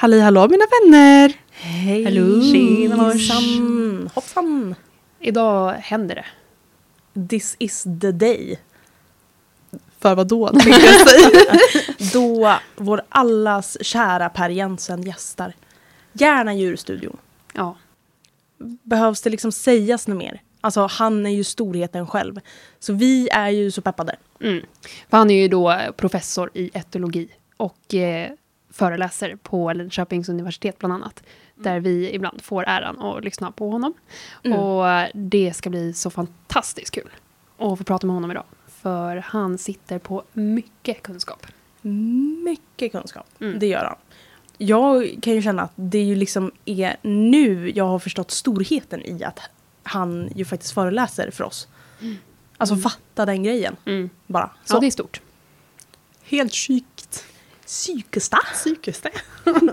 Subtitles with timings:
[0.00, 1.32] Halli hallå mina vänner!
[1.50, 2.04] Hej!
[2.04, 2.42] Hallå.
[2.42, 4.10] Tjenamorsan!
[4.14, 4.74] Hoppsan!
[5.20, 7.28] Idag händer det.
[7.28, 8.58] This is the day.
[9.98, 11.58] För vad då tänkte jag säga.
[12.12, 15.54] Då vår allas kära Per Jensen gästar.
[16.12, 17.16] Gärna djurstudion.
[17.54, 17.76] Ja.
[18.82, 20.42] Behövs det liksom sägas något mer?
[20.60, 22.40] Alltså han är ju storheten själv.
[22.78, 24.16] Så vi är ju så peppade.
[24.40, 24.66] Mm.
[25.10, 28.30] För han är ju då professor i etologi och eh,
[28.70, 31.22] föreläser på Linköpings universitet bland annat.
[31.54, 33.94] Där vi ibland får äran att lyssna på honom.
[34.42, 34.58] Mm.
[34.58, 37.10] Och det ska bli så fantastiskt kul
[37.58, 38.44] att få prata med honom idag.
[38.68, 41.46] För han sitter på mycket kunskap.
[42.44, 43.26] Mycket kunskap.
[43.40, 43.58] Mm.
[43.58, 43.96] Det gör han.
[44.58, 49.24] Jag kan ju känna att det ju liksom är nu jag har förstått storheten i
[49.24, 49.40] att
[49.82, 51.68] han ju faktiskt föreläser för oss.
[52.56, 53.76] Alltså fatta den grejen.
[53.84, 54.10] Mm.
[54.26, 54.50] Bara.
[54.64, 54.76] Så.
[54.76, 55.20] Ja, det är stort.
[56.22, 56.86] Helt sjukt.
[57.70, 58.38] Psykesta.
[58.94, 59.10] Det.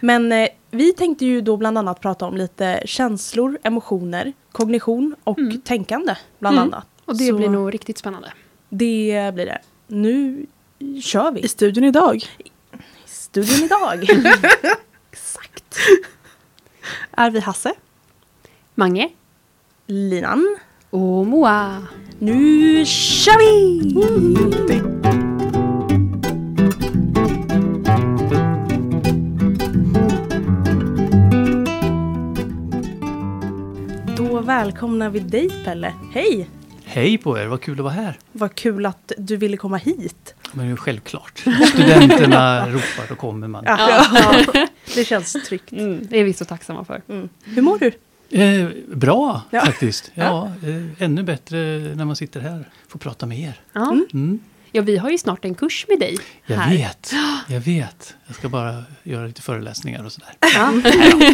[0.00, 5.38] Men eh, vi tänkte ju då bland annat prata om lite känslor, emotioner, kognition och
[5.38, 5.60] Mm.
[5.60, 6.68] tänkande bland Mm.
[6.68, 6.86] annat.
[7.04, 8.32] Och det Så blir nog riktigt spännande.
[8.68, 9.58] Det blir det.
[9.86, 10.46] Nu
[11.02, 11.40] kör vi.
[11.40, 12.22] I studion idag
[13.06, 14.02] Studion idag.
[15.12, 15.78] Exakt.
[17.10, 17.74] är vi Hasse.
[18.74, 19.08] Mange
[19.86, 20.56] Linan.
[20.90, 21.86] och Moa.
[22.18, 23.80] Nu kör vi!
[25.01, 25.01] Då
[34.46, 35.94] välkomnar vi dig Pelle.
[36.14, 36.48] Hej!
[36.84, 38.18] Hej på er, vad kul att vara här.
[38.32, 40.34] Vad kul att du ville komma hit.
[40.52, 41.38] Men det är självklart.
[41.68, 43.64] Studenterna ropar, då kommer man.
[43.66, 44.04] Ja.
[44.94, 45.72] Det känns tryggt.
[45.72, 47.02] Mm, det är vi så tacksamma för.
[47.08, 47.28] Mm.
[47.44, 47.92] Hur mår du?
[48.40, 49.60] Eh, bra Ja.
[49.60, 50.10] faktiskt.
[50.14, 51.58] Ja, eh, ännu bättre
[51.94, 53.60] när man sitter här får prata med er.
[53.72, 53.96] Ja.
[54.12, 54.38] Mm.
[54.72, 54.86] Mm.
[54.86, 56.18] ja, vi har ju snart en kurs med dig.
[56.46, 56.76] Jag här.
[56.76, 57.12] vet,
[57.48, 58.14] jag vet.
[58.26, 60.34] Jag ska bara göra lite föreläsningar och sådär.
[60.54, 60.72] Ja.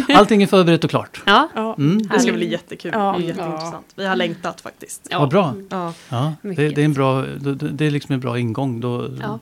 [0.17, 1.21] Allting är förberett och klart.
[1.25, 1.75] ja.
[1.77, 2.07] Mm.
[2.07, 2.91] Det ska bli jättekul.
[2.93, 3.15] Ja.
[3.17, 3.85] Det är jätteintressant.
[3.95, 5.07] Vi har längtat faktiskt.
[5.09, 5.19] Ja.
[5.19, 5.55] Vad bra.
[5.69, 5.93] Ja.
[6.09, 8.79] Ja, det, det, är en bra det, det är liksom en bra ingång.
[8.79, 9.39] Då, Ja.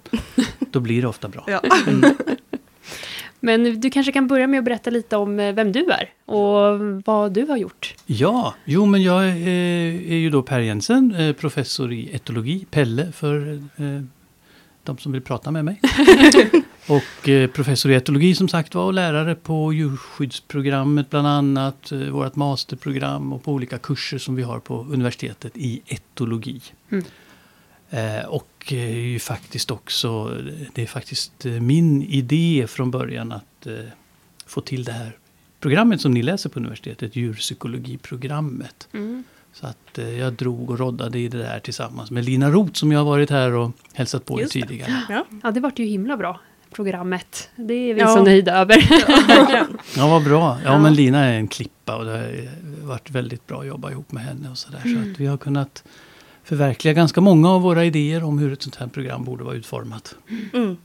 [0.59, 1.43] då blir det ofta bra.
[1.47, 1.61] Ja.
[3.39, 6.79] Men du kanske kan börja med att berätta lite om eh, vem du är och
[7.05, 7.95] vad du har gjort.
[8.05, 9.35] Ja, jo men jag är,
[10.11, 14.01] är ju då Per Jensen, eh, professor i etologi, Pelle för eh,
[14.83, 15.81] de som vill prata med mig.
[16.87, 21.99] och eh, professor i etologi som sagt var och lärare på djurskyddsprogrammet bland annat, eh,
[21.99, 26.61] vårt masterprogram och på olika kurser som vi har på universitetet i etologi.
[26.89, 27.03] Mm.
[27.89, 30.37] Eh, och eh, ju faktiskt också,
[30.73, 33.67] det är faktiskt eh, min idé från början att
[34.45, 35.17] få till det här
[35.59, 38.87] programmet som ni läser på universitetet, djurpsykologiprogrammet.
[38.93, 39.23] Mm.
[39.53, 42.99] Så att jag drog och roddade i det där tillsammans med Lina Roth som jag
[42.99, 44.61] har varit här och hälsat på er Just det.
[44.61, 44.91] tidigare.
[45.09, 45.25] Ja.
[45.43, 46.39] Ja, det vart ju himla bra,
[46.71, 47.49] programmet.
[47.55, 48.07] Det är vi Ja.
[48.07, 48.75] så nöjda över.
[49.27, 49.77] Verkligen.
[49.97, 50.57] Ja, vad bra.
[50.63, 50.79] Ja, Ja.
[50.79, 54.23] men Lina är en klippa och det har varit väldigt bra att jobba ihop med
[54.23, 54.81] henne och sådär.
[54.85, 55.03] Mm.
[55.03, 55.83] Så att vi har kunnat
[56.47, 60.15] förverkliga ganska många av våra idéer om hur ett sånt här program borde vara utformat.
[60.53, 60.77] Mm.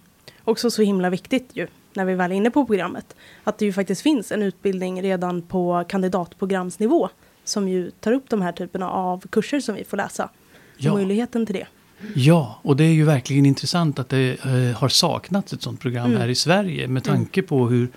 [0.44, 3.72] Också så himla viktigt ju, när vi väl är inne på programmet, att det ju
[3.72, 7.08] faktiskt finns en utbildning redan på kandidatprogramsnivå
[7.44, 10.28] som ju tar upp de här typerna av kurser som vi får läsa.
[10.76, 10.94] Ja.
[10.94, 11.66] Möjligheten till det.
[12.14, 16.06] Ja, och det är ju verkligen intressant att det eh, har saknats ett sånt program
[16.06, 16.20] Mm.
[16.20, 17.88] här i Sverige med tanke på hur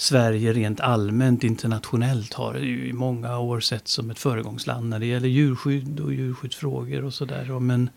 [0.00, 5.06] Sverige rent allmänt internationellt har ju i många år sett som ett föregångsland när det
[5.06, 7.58] gäller djurskydd och djurskyddsfrågor och sådär.
[7.60, 7.90] Men,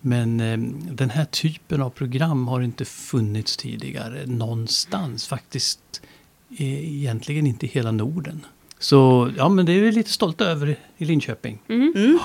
[0.00, 0.58] men eh,
[0.92, 5.26] den här typen av program har inte funnits tidigare någonstans.
[5.26, 5.80] Faktiskt
[6.58, 8.46] eh, egentligen inte i hela Norden.
[8.78, 11.58] Så ja, men det är vi lite stolta över i Linköping.
[11.68, 11.92] Mm.
[11.96, 12.18] Mm.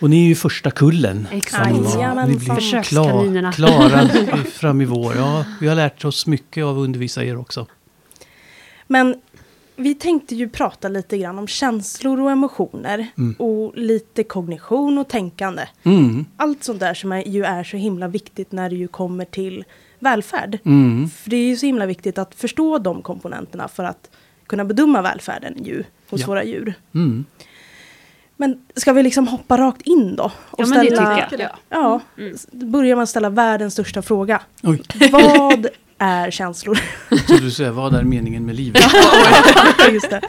[0.00, 1.28] Och ni är ju första kullen.
[1.32, 1.74] Exakt.
[1.74, 2.30] som var- Jajamensan.
[2.30, 3.52] Ni blir Försökskaninerna.
[3.52, 5.14] klar, klara fram i vår.
[5.16, 7.66] Ja, vi har lärt oss mycket av att undervisa er också.
[8.90, 9.14] Men
[9.76, 13.34] vi tänkte ju prata lite grann om känslor och emotioner Mm.
[13.38, 15.62] och lite kognition och tänkande.
[15.82, 19.24] Mm, Allt sånt där som är, ju är så himla viktigt när det ju kommer
[19.24, 19.64] till
[19.98, 20.58] välfärd.
[20.64, 24.10] mm, För det är ju så himla viktigt att förstå de komponenterna för att
[24.46, 26.26] kunna bedöma välfärden ju, hos Ja.
[26.26, 26.74] våra djur.
[26.94, 27.24] mm.
[28.40, 30.24] Men ska vi liksom hoppa rakt in då?
[30.50, 31.52] Och Ja, men det ställa, tycker jag.
[31.68, 32.36] Ja, Mm.
[32.72, 34.40] börjar man ställa världens största fråga.
[34.62, 34.82] Oj,
[35.12, 35.66] Vad
[35.98, 36.78] är känslor?
[37.26, 38.82] så du säger, vad är meningen med livet?
[39.92, 40.20] Just det.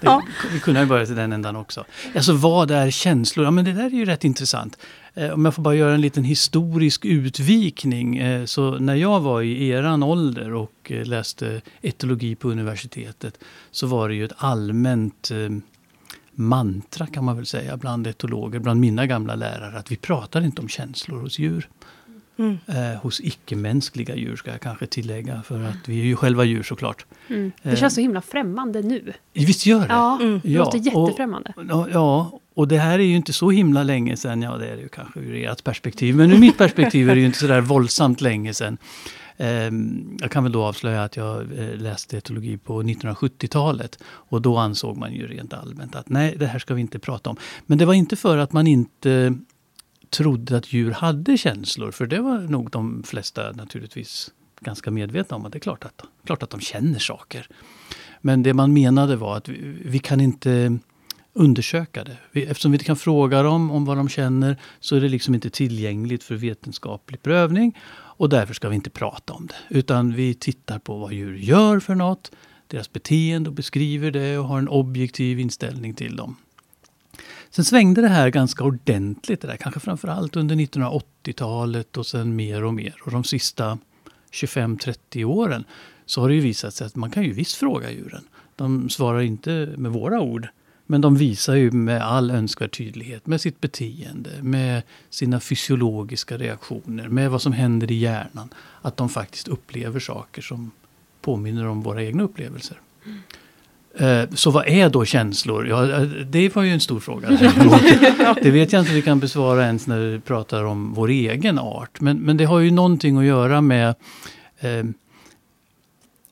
[0.00, 0.22] Ja.
[0.52, 1.84] Vi kunde ju börja till den ändan också.
[2.14, 3.44] Alltså vad är känslor?
[3.44, 4.78] Ja men det där är ju rätt intressant.
[5.14, 8.16] Eh, om jag får bara göra en liten historisk utvikning.
[8.16, 13.38] Eh, så när jag var i eran ålder och eh, läste etologi på universitetet
[13.70, 15.30] så var det ju ett allmänt
[16.32, 20.62] mantra kan man väl säga bland etologer, bland mina gamla lärare att vi pratar inte
[20.62, 21.68] om känslor hos djur.
[22.38, 22.58] Mm.
[22.66, 25.42] Eh, hos icke-mänskliga djur ska jag kanske tillägga.
[25.42, 27.06] För att vi är ju själva djur såklart.
[27.28, 27.52] Mm.
[27.62, 27.76] Det Eh.
[27.76, 29.12] känns så himla främmande nu.
[29.34, 29.86] Visst gör det?
[29.88, 30.40] Ja, Mm.
[30.42, 31.52] det Ja, låter och- jättefrämmande.
[31.68, 34.42] Ja, Ja, och det här är ju inte så himla länge sedan.
[34.42, 36.16] Ja, det är det ju kanske ur ert perspektiv.
[36.16, 38.78] Men ur mitt perspektiv är det ju inte så där våldsamt länge sedan.
[39.36, 43.98] Ehm, Jag kan väl då avslöja att jag eh, läste etologi på 1970-talet.
[44.04, 47.30] Och då ansåg man ju rent allmänt att nej, det här ska vi inte prata
[47.30, 47.36] om.
[47.66, 49.34] Men det var inte för att man inte
[50.10, 51.90] trodde att djur hade känslor.
[51.90, 55.46] För det var nog de flesta naturligtvis ganska medvetna om.
[55.46, 57.48] att Det är klart att, klart att de känner saker.
[58.20, 60.78] Men det man menade var att vi, vi kan inte
[61.32, 62.16] undersöka det.
[62.32, 65.34] Vi, eftersom vi inte kan fråga dem om vad de känner så är det liksom
[65.34, 67.78] inte tillgängligt för vetenskaplig prövning.
[67.90, 69.78] Och därför ska vi inte prata om det.
[69.78, 72.32] Utan vi tittar på vad djur gör för något,
[72.66, 76.36] deras beteende och beskriver det och har en objektiv inställning till dem.
[77.50, 82.64] Sen svängde det här ganska ordentligt, det där, kanske framförallt under 1980-talet och sen mer
[82.64, 82.94] och mer.
[83.04, 83.78] Och de sista
[84.32, 85.64] 25-30 åren
[86.06, 88.24] så har det ju visat sig att man kan ju visst fråga djuren.
[88.56, 90.48] De svarar inte med våra ord.
[90.90, 97.08] Men de visar ju med all önskvärd tydlighet med sitt beteende, med sina fysiologiska reaktioner,
[97.08, 98.48] med vad som händer i hjärnan.
[98.82, 100.70] Att de faktiskt upplever saker som
[101.20, 102.80] påminner om våra egna upplevelser.
[103.04, 103.18] Mm.
[104.34, 105.68] Så vad är då känslor?
[105.68, 107.28] Ja, eh, det var ju en stor fråga.
[108.42, 112.00] Det vet jag inte vi kan besvara ens när vi pratar om vår egen art.
[112.00, 113.94] Men, men det har ju någonting att göra med
[114.60, 114.84] eh,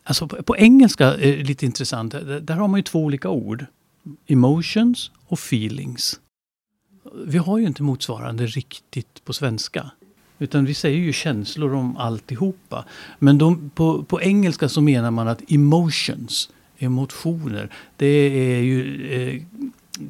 [0.09, 2.13] Alltså på, på engelska är det lite intressant.
[2.13, 3.67] Där, där har man ju två olika ord.
[4.27, 6.21] Emotions och feelings.
[7.27, 9.91] Vi har ju inte motsvarande riktigt på svenska.
[10.39, 12.85] Utan vi säger ju känslor om alltihopa.
[13.19, 18.07] Men de, på, på engelska så menar man att emotions, emotioner, det
[18.57, 19.43] är ju eh,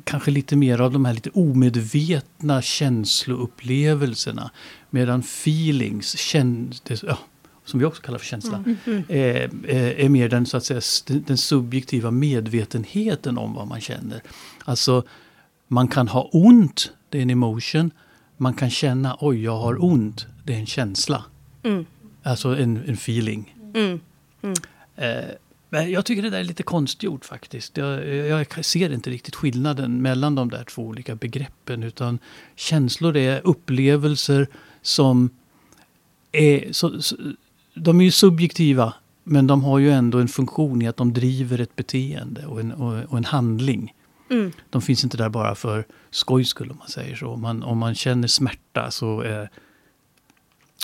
[0.04, 4.50] kanske lite mer av de här lite omedvetna känsloupplevelserna.
[4.90, 7.18] Medan feelings, kän, det, ja,
[7.64, 9.04] som vi också kallar för känsla, Mm.
[9.08, 9.16] eh,
[9.76, 10.80] eh, är mer den, så att säga,
[11.26, 14.22] den, subjektiva medvetenheten om vad man känner.
[14.64, 15.02] Alltså,
[15.68, 17.90] man kan ha ont, det är en emotion.
[18.36, 21.24] Man kan känna, oj jag har ont, det är en känsla.
[21.62, 21.86] Mm.
[22.22, 23.54] Alltså en, en feeling.
[23.74, 24.00] Mm.
[24.96, 25.24] Eh,
[25.68, 27.76] men jag tycker det där är lite konstgjort faktiskt.
[27.76, 31.82] Jag, jag ser inte riktigt skillnaden mellan de där två olika begreppen.
[31.82, 32.18] Utan
[32.56, 34.46] känslor är upplevelser
[34.82, 35.30] som
[36.32, 36.72] är...
[36.72, 37.16] Så, så,
[37.74, 41.60] de är ju subjektiva, men de har ju ändå en funktion i att de driver
[41.60, 43.94] ett beteende och en, och, och en handling.
[44.30, 44.52] Mm.
[44.70, 47.28] De finns inte där bara för skojs skull om man säger så.
[47.28, 49.50] Om man, om man känner smärta så är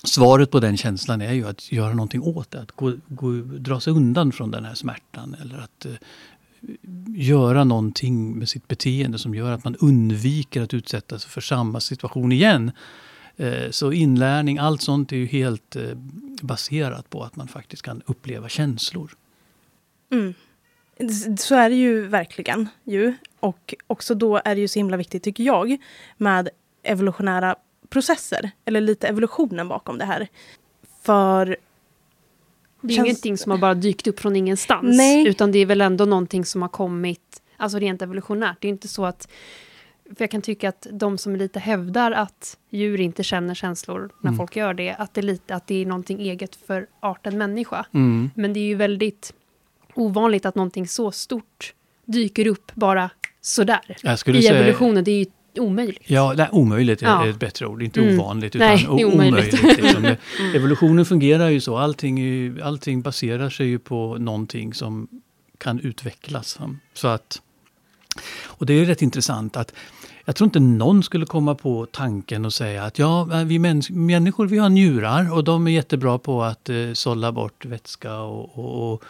[0.06, 2.60] svaret på den känslan är ju att göra någonting åt det.
[2.60, 5.36] Att gå, gå, dra sig undan från den här smärtan.
[5.42, 5.92] Eller att eh,
[7.16, 11.80] göra någonting med sitt beteende som gör att man undviker att utsätta sig för samma
[11.80, 12.72] situation igen.
[13.36, 15.94] Eh, så inlärning, allt sånt är ju helt eh,
[16.42, 19.16] baserat på att man faktiskt kan uppleva känslor.
[20.10, 20.34] Mm.
[21.38, 22.68] Så är det ju verkligen.
[22.84, 23.14] Ju.
[23.40, 25.76] Och också då är det ju så himla viktigt, tycker jag,
[26.16, 26.48] med
[26.82, 27.56] evolutionära
[27.92, 28.50] processer.
[28.64, 30.28] Eller lite evolutionen bakom det här.
[31.02, 31.56] För
[32.80, 34.96] Det är Känns- ingenting som har bara dykt upp från ingenstans.
[34.96, 35.28] Nej.
[35.28, 38.56] Utan det är väl ändå någonting som har kommit, alltså rent evolutionärt.
[38.60, 39.28] Det är inte så att,
[40.04, 44.28] för jag kan tycka att de som lite hävdar att djur inte känner känslor när
[44.28, 44.38] Mm.
[44.38, 47.86] folk gör det, att det, är lite, att det är någonting eget för arten människa.
[47.92, 48.30] Mm.
[48.34, 49.32] Men det är ju väldigt
[49.94, 51.74] ovanligt att någonting så stort
[52.04, 53.96] dyker upp bara sådär.
[54.38, 55.26] I säga, evolutionen, det är ju
[55.60, 56.02] omöjligt.
[56.06, 57.28] Ja, nej, omöjligt är Ja.
[57.28, 57.82] ett bättre ord.
[57.82, 58.20] Inte Mm.
[58.20, 59.54] ovanligt, utan Nej, det omöjligt.
[59.54, 59.62] omöjligt.
[59.82, 60.02] Liksom.
[60.02, 60.18] Det-
[60.54, 61.76] Evolutionen fungerar ju så.
[61.78, 65.08] Allting, ju, allting baserar sig ju på någonting som
[65.58, 66.58] kan utvecklas.
[66.94, 67.42] Så att,
[68.44, 69.72] och det är rätt intressant att
[70.24, 74.58] jag tror inte någon skulle komma på tanken och säga att ja, vi människor vi
[74.58, 79.02] har njurar och de är jättebra på att eh, sålla bort vätska och, och, och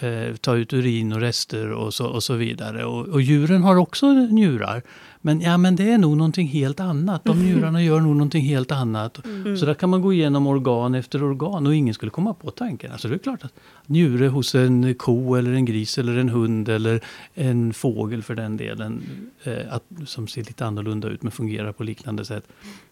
[0.00, 2.84] eh, ta ut urin och rester och så, och så vidare.
[2.84, 4.82] Och, och djuren har också njurar.
[5.26, 7.24] Men, ja, men det är nog någonting helt annat.
[7.24, 9.24] De njurarna gör nog någonting helt annat.
[9.24, 9.56] Mm.
[9.56, 12.92] Så där kan man gå igenom organ efter organ och ingen skulle komma på tanken.
[12.92, 13.52] Alltså det är klart att
[13.86, 17.00] njure hos en ko eller en gris eller en hund eller
[17.34, 19.02] en fågel för den delen.
[19.44, 22.44] Eh, att, som ser lite annorlunda ut men fungerar på liknande sätt.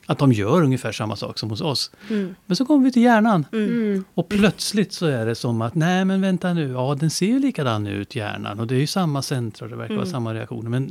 [0.07, 1.91] Att de gör ungefär samma sak som hos oss.
[2.11, 2.35] Mm.
[2.47, 3.47] Men så kommer vi till hjärnan.
[3.53, 3.69] Mm.
[3.69, 4.05] Mm.
[4.15, 7.39] Och plötsligt så är det som att, nej men vänta nu, ja den ser ju
[7.39, 10.13] likadan ut hjärnan och det är ju samma centra och det verkar vara Mm.
[10.13, 10.71] samma reaktioner.
[10.71, 10.89] Men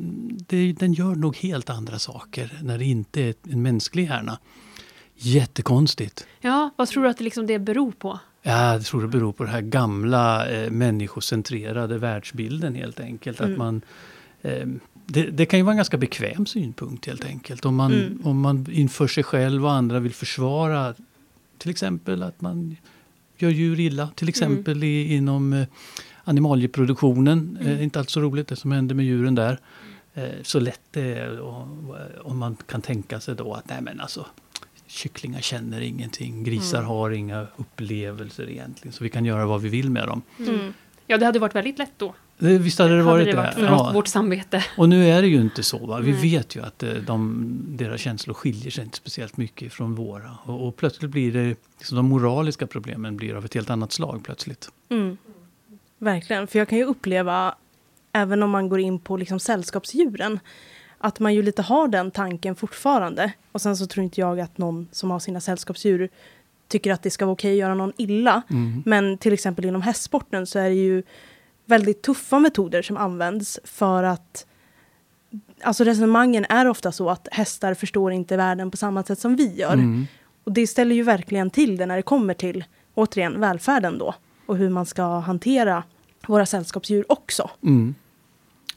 [0.47, 4.37] det, den gör nog helt andra saker när det inte är en mänsklig hjärna.
[5.15, 6.27] Jättekonstigt.
[6.41, 8.19] Ja, vad tror du att det, liksom det beror på?
[8.41, 13.41] Ja, jag tror det beror på den här gamla eh, människocentrerade världsbilden helt enkelt.
[13.41, 13.57] Att Mm.
[13.59, 13.81] man,
[14.41, 14.67] eh,
[15.05, 17.65] det, det kan ju vara en ganska bekväm synpunkt helt enkelt.
[17.65, 18.21] Om man, Mm.
[18.23, 20.93] om man inför sig själv och andra vill försvara
[21.57, 22.75] Till exempel att man
[23.41, 24.09] gör djur illa.
[24.15, 25.67] Till exempel i, inom eh,
[26.23, 27.57] animalieproduktionen.
[27.61, 29.59] Eh, inte alls så roligt det som händer med djuren där.
[30.13, 31.41] Eh, så lätt det är
[32.27, 34.25] om man kan tänka sig då att nej men alltså
[34.87, 36.89] kycklingar känner ingenting, grisar Mm.
[36.89, 38.93] har inga upplevelser egentligen.
[38.93, 40.21] Så vi kan göra vad vi vill med dem.
[40.39, 40.73] Mm.
[41.07, 42.15] Ja, det hade varit väldigt lätt då.
[42.41, 43.89] Det, visst hade det varit hade det varit det?
[43.89, 44.63] oss, vårt samvete.
[44.77, 45.85] Och nu är det ju inte så.
[45.85, 45.99] Va?
[45.99, 46.21] Vi Nej.
[46.21, 50.37] vet ju att eh, de, deras känslor skiljer sig inte speciellt mycket från våra.
[50.43, 54.21] Och, och plötsligt blir det, liksom de moraliska problemen blir av ett helt annat slag
[54.23, 54.69] plötsligt.
[54.89, 55.17] Mm.
[55.97, 57.55] Verkligen, för jag kan ju uppleva,
[58.11, 60.39] även om man går in på liksom sällskapsdjuren,
[60.97, 63.31] att man ju lite har den tanken fortfarande.
[63.51, 66.09] Och sen så tror inte jag att någon som har sina sällskapsdjur
[66.67, 68.41] tycker att det ska vara okej att göra någon illa.
[68.49, 68.83] Mm.
[68.85, 71.03] Men till exempel inom hästsporten så är det ju
[71.71, 74.45] väldigt tuffa metoder som används för att
[75.63, 79.55] Alltså resonemangen är ofta så att hästar förstår inte världen på samma sätt som vi
[79.55, 79.73] gör.
[79.73, 80.07] Mm.
[80.43, 82.63] Och det ställer ju verkligen till det när det kommer till,
[82.93, 84.15] återigen, välfärden då.
[84.45, 85.83] Och hur man ska hantera
[86.27, 87.49] våra sällskapsdjur också.
[87.63, 87.95] Mm.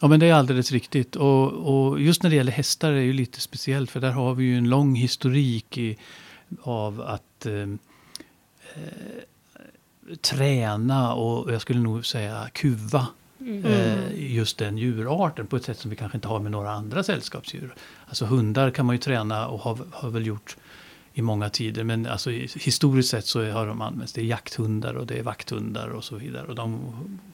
[0.01, 1.17] Ja men det är alldeles riktigt.
[1.17, 4.35] Och, och just när det gäller hästar är det ju lite speciellt för där har
[4.35, 5.99] vi ju en lång historik i,
[6.63, 7.69] av att eh, eh,
[10.21, 13.07] träna och jag skulle nog säga kuva
[13.41, 13.65] Mm.
[13.65, 17.03] eh, just den djurarten på ett sätt som vi kanske inte har med några andra
[17.03, 17.75] sällskapsdjur.
[18.07, 20.57] Alltså hundar kan man ju träna och har, har väl gjort
[21.15, 21.85] i många tider.
[21.85, 24.13] Men alltså, historiskt sett så har de använts.
[24.13, 26.47] Det är jakthundar och det är vakthundar och så vidare.
[26.47, 26.81] Och de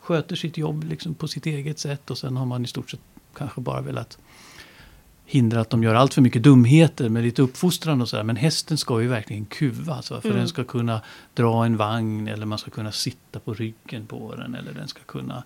[0.01, 2.11] sköter sitt jobb liksom på sitt eget sätt.
[2.11, 3.01] Och sen har man i stort sett
[3.35, 4.19] kanske bara velat
[5.31, 8.23] hindra att de gör allt för mycket dumheter med lite uppfostran och sådär.
[8.25, 10.11] Men hästen ska ju verkligen kuvas.
[10.11, 10.21] va?
[10.21, 10.39] För Mm.
[10.39, 11.01] den ska kunna
[11.35, 14.55] dra en vagn eller man ska kunna sitta på ryggen på den.
[14.55, 15.43] Eller den ska kunna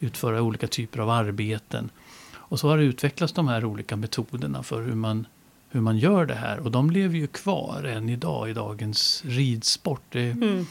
[0.00, 1.90] utföra olika typer av arbeten.
[2.34, 5.26] Och så har det utvecklats de här olika metoderna för hur man,
[5.70, 6.58] hur man gör det här.
[6.58, 10.02] Och de lever ju kvar än idag i dagens ridsport.
[10.08, 10.66] Det, Mm.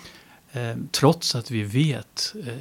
[0.52, 2.54] eh, trots att vi vet, eh,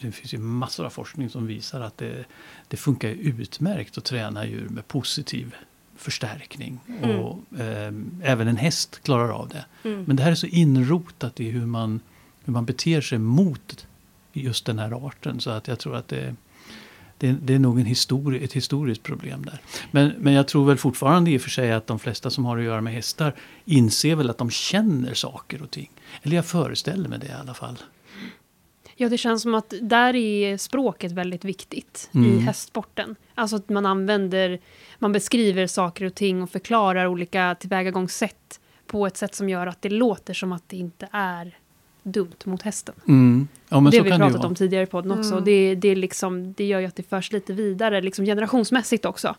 [0.00, 2.24] det finns ju massor av forskning som visar att det,
[2.68, 5.54] det funkar utmärkt att träna djur med positiv
[5.96, 6.80] förstärkning.
[7.02, 7.20] Mm.
[7.20, 7.92] Och eh,
[8.22, 9.64] även en häst klarar av det.
[9.88, 10.04] Mm.
[10.06, 12.00] Men det här är så inrotat i hur man,
[12.44, 13.86] hur man beter sig mot
[14.32, 15.40] just den här arten.
[15.40, 16.34] Så att jag tror att det,
[17.18, 19.60] det, det är nog en histori ett historiskt problem där.
[19.90, 22.58] Men, men jag tror väl fortfarande i och för sig att de flesta som har
[22.58, 25.90] att göra med hästar inser väl att de känner saker och ting.
[26.22, 27.76] Eller jag föreställer mig det i alla fall.
[29.00, 32.38] Ja, det känns som att där är språket väldigt viktigt i Mm.
[32.38, 33.16] hästsporten.
[33.34, 34.58] Alltså att man använder,
[34.98, 39.82] man beskriver saker och ting och förklarar olika tillvägagångssätt på ett sätt som gör att
[39.82, 41.56] det låter som att det inte är
[42.02, 42.94] dumt mot hästen.
[43.08, 43.48] Mm.
[43.68, 45.32] Ja, men det har vi pratat om tidigare i podden också.
[45.32, 45.44] Mm.
[45.44, 49.34] Det, det, är liksom, det gör ju att det förs lite vidare, liksom generationsmässigt också.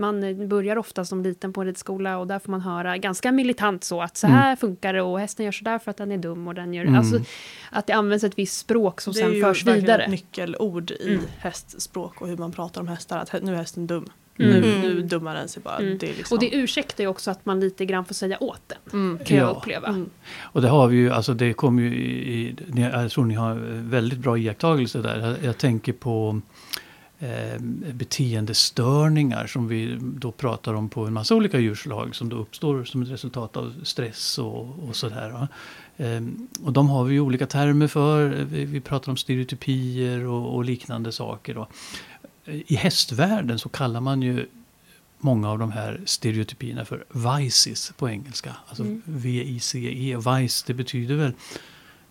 [0.00, 3.84] Man börjar ofta som liten på en ridskola och där får man höra ganska militant
[3.84, 4.38] så att så Mm.
[4.38, 6.74] här funkar det och hästen gör så där för att den är dum och den
[6.74, 6.82] gör...
[6.84, 6.94] Mm.
[6.94, 7.20] Alltså,
[7.70, 10.02] att det används ett visst språk som det är sen ju förs verkligen vidare.
[10.04, 11.20] ett nyckelord i Mm.
[11.38, 13.18] hästspråk och hur man pratar om hästar.
[13.18, 14.06] Att nu är hästen dum.
[14.38, 14.50] Mm.
[14.60, 14.80] Nu, Mm.
[14.80, 15.76] nu dummar den sig bara.
[15.76, 15.98] Mm.
[15.98, 18.60] Det är liksom, Och det ursäktar ju också att man lite grann får säga åt
[18.66, 19.24] den, mm.
[19.24, 19.50] kan jag Ja.
[19.50, 19.88] uppleva.
[19.88, 20.10] Mm.
[20.42, 23.54] Och det har vi ju, alltså det kommer ju i, jag tror ni har
[23.90, 25.18] väldigt bra iakttagelser där.
[25.20, 26.40] Jag, jag tänker på
[27.92, 33.02] beteendestörningar som vi då pratar om på en massa olika djurslag som då uppstår som
[33.02, 35.48] ett resultat av stress och, och sådär.
[35.96, 38.28] Ehm, och de har vi olika termer för.
[38.28, 41.54] Vi, vi pratar om stereotypier och, och liknande saker.
[41.54, 41.68] Då.
[42.46, 44.46] I hästvärlden så kallar man ju
[45.18, 47.04] många av de här stereotypierna för
[47.38, 48.56] vices på engelska.
[48.66, 49.02] Alltså Mm.
[49.04, 50.16] V-I-C-E.
[50.16, 51.32] Vice det betyder väl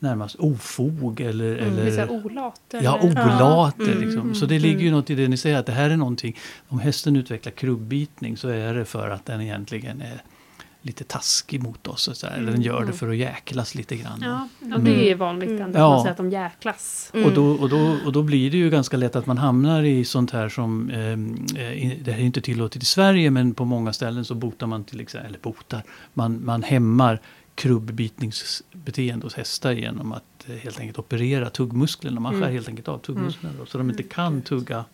[0.01, 2.61] närmast ofog eller, Mm, eller olat.
[2.81, 3.15] Ja, olat.
[3.39, 4.35] Ja, mm, liksom.
[4.35, 4.67] Så det mm.
[4.67, 6.37] ligger ju något i det ni säger, att det här är någonting.
[6.67, 10.21] Om hästen utvecklar krubbitning så är det för att den egentligen är
[10.83, 12.07] lite taskig mot oss.
[12.07, 12.37] Och så här.
[12.37, 12.93] Eller den gör det Mm.
[12.93, 14.19] för att jäklas lite grann.
[14.21, 14.83] Ja, Mm.
[14.83, 15.61] det är vanligt Mm.
[15.61, 15.79] ändå.
[15.79, 16.09] Ja.
[16.09, 17.11] Att de jäklas.
[17.13, 17.25] Mm.
[17.25, 20.05] Och, då, och, då, och då blir det ju ganska lätt att man hamnar i
[20.05, 23.93] sånt här som, ehm, eh, det här är inte tillåtet i Sverige men på många
[23.93, 27.21] ställen så botar man till exempel, eller botar, man, man hämmar
[27.61, 32.19] krubbitningsbeteende hos hästar genom att eh, helt enkelt operera tuggmusklerna.
[32.19, 32.53] Man skär Mm.
[32.53, 34.85] helt enkelt av tuggmusklerna då, så de inte kan tugga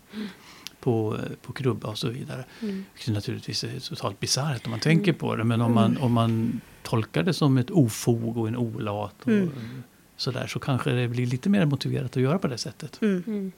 [0.79, 2.45] på, eh, på krubba och så vidare.
[2.61, 2.85] Mm.
[2.93, 5.43] Vilket naturligtvis är totalt bisarrt om man tänker på det.
[5.43, 9.83] Men om man, om man tolkar det som ett ofog och en olat och Mm.
[10.17, 13.01] sådär så kanske det blir lite mer motiverat att göra på det sättet.
[13.01, 13.23] Mm.
[13.27, 13.51] Mm.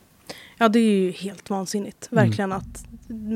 [0.58, 2.10] Ja, det är ju helt vansinnigt.
[2.12, 2.26] Mm.
[2.26, 2.86] Verkligen att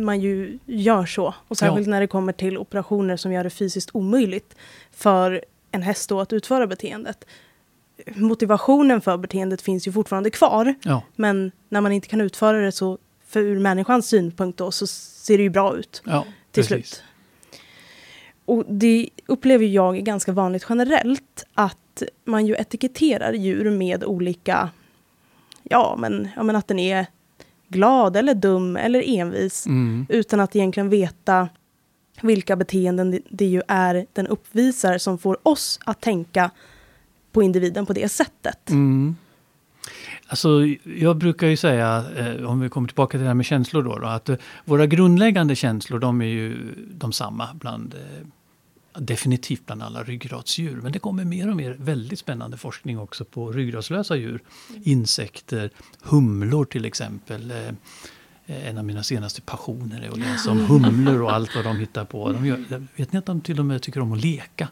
[0.05, 1.33] man ju gör så.
[1.47, 4.55] Och särskilt när det kommer till operationer som gör det fysiskt omöjligt
[4.91, 7.25] för en häst då att utföra beteendet.
[8.15, 10.73] Motivationen för beteendet finns ju fortfarande kvar.
[10.83, 14.87] Ja, Men när man inte kan utföra det så, för ur människans synpunkt då, så
[14.87, 16.89] ser det ju bra ut ja till precis.
[16.89, 17.03] slut.
[18.45, 24.69] och det upplever jag är ganska vanligt generellt att man ju etiketterar djur med olika,
[25.63, 27.05] ja men, ja, men att den är
[27.67, 30.05] glad eller dum eller envis Mm.
[30.09, 31.49] utan att egentligen veta
[32.21, 36.51] vilka beteenden det, ju är den uppvisar som får oss att tänka
[37.31, 38.69] på individen på det sättet.
[38.69, 39.15] Mm.
[40.27, 40.49] Alltså,
[40.83, 43.99] jag brukar ju säga, eh, om vi kommer tillbaka till det här med känslor då,
[43.99, 48.27] då att eh, våra grundläggande känslor de är ju de samma bland eh,
[49.01, 50.81] definitivt bland alla ryggradsdjur.
[50.81, 54.41] Men det kommer mer och mer väldigt spännande forskning också på ryggradslösa djur.
[54.83, 55.69] Insekter,
[56.01, 57.53] humlor till exempel.
[58.47, 61.77] Eh, en av mina senaste passioner är att läsa om humlor och allt vad de
[61.77, 62.31] hittar på.
[62.31, 62.63] De gör,
[62.95, 64.67] vet ni att de till och med tycker om att leka?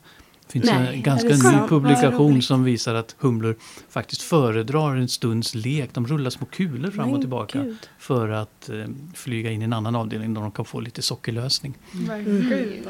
[0.47, 1.69] Det finns Nej, en ganska ny sant?
[1.69, 3.55] Publikation som visar att humlor
[3.89, 5.89] faktiskt föredrar en stunds lek.
[5.93, 7.77] De rullar små kulor fram och tillbaka gud.
[7.99, 8.75] för att eh,
[9.15, 11.73] flyga in i en annan avdelning där de kan få lite sockerlösning.
[11.93, 12.47] Mm.
[12.49, 12.87] trevligt.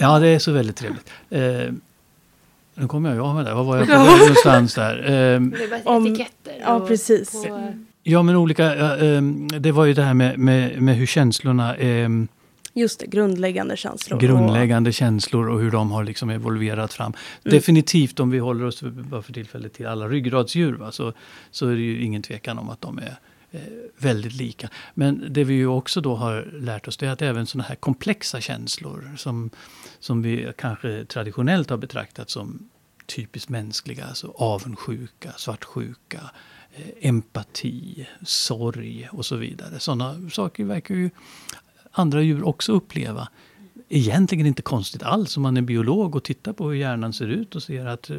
[0.00, 1.10] Ja, det är så väldigt trevligt.
[1.30, 1.72] Eh,
[2.74, 3.54] nu kommer jag av med det.
[3.54, 4.96] Vad var jag på väg någonstans där?
[4.98, 6.54] Eh, Det är bara Om- etiketter.
[6.60, 7.32] Ja, precis.
[7.32, 8.96] på- ja, men olika...
[8.96, 11.76] ehm, det var ju det här med, med, med hur känslorna...
[11.76, 12.28] ehm,
[12.74, 14.20] Just det, grundläggande känslor.
[14.20, 17.12] grundläggande känslor och hur de har liksom evolverat fram.
[17.42, 21.12] Definitivt om vi håller oss bara för tillfället till alla ryggradsdjur va, så,
[21.50, 23.16] så är det ju ingen tvekan om att de är
[23.50, 23.60] eh,
[23.98, 24.68] väldigt lika.
[24.94, 27.74] Men det vi ju också då har lärt oss det är att även sådana här
[27.74, 29.50] komplexa känslor som,
[30.00, 32.68] som vi kanske traditionellt har betraktat som
[33.06, 36.30] typiskt mänskliga, alltså avundsjuka, svartsjuka,
[37.00, 39.78] empati, sorg och så vidare.
[39.80, 41.10] Sådana saker verkar ju
[41.92, 43.28] andra djur också uppleva.
[43.88, 47.54] Egentligen inte konstigt alls om man är biolog och tittar på hur hjärnan ser ut
[47.56, 48.16] och ser att eh,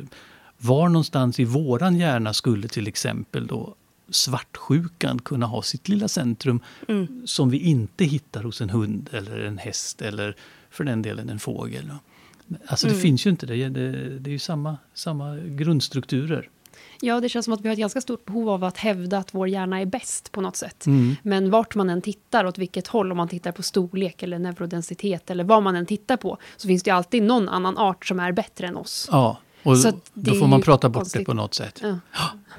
[0.58, 3.75] var någonstans i våran hjärna skulle till exempel då
[4.10, 7.22] svartsjukan kunna ha sitt lilla centrum Mm.
[7.25, 10.36] som vi inte hittar hos en hund eller en häst eller
[10.70, 11.91] för den delen en fågel.
[12.65, 13.01] Alltså det Mm.
[13.01, 13.70] finns ju inte det.
[13.70, 16.50] Det, det är ju samma, samma grundstrukturer.
[17.03, 19.34] Ja, det känns som att vi har ett ganska stort behov av att hävda att
[19.34, 20.86] vår hjärna är bäst på något sätt.
[20.86, 21.15] Mm.
[21.24, 25.30] Men vart man än tittar, åt vilket håll, om man tittar på storlek eller neurodensitet
[25.30, 28.19] eller vad man än tittar på, så finns det ju alltid någon annan art som
[28.19, 29.08] är bättre än oss.
[29.12, 31.25] Ja, och Så det då får man prata bort det konstigt.
[31.25, 31.80] på något sätt.
[31.84, 31.97] Ja.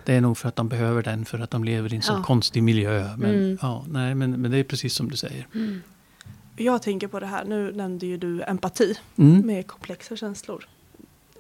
[0.05, 2.16] Det är nog för att de behöver den för att de lever i en sån
[2.16, 2.23] Ja.
[2.23, 3.16] konstig miljö.
[3.16, 3.59] Men, Mm.
[3.62, 5.47] ja, nej, men, men det är precis som du säger.
[6.57, 9.47] Jag tänker på det här, nu nämnde ju du empati Mm.
[9.47, 10.69] med komplexa känslor.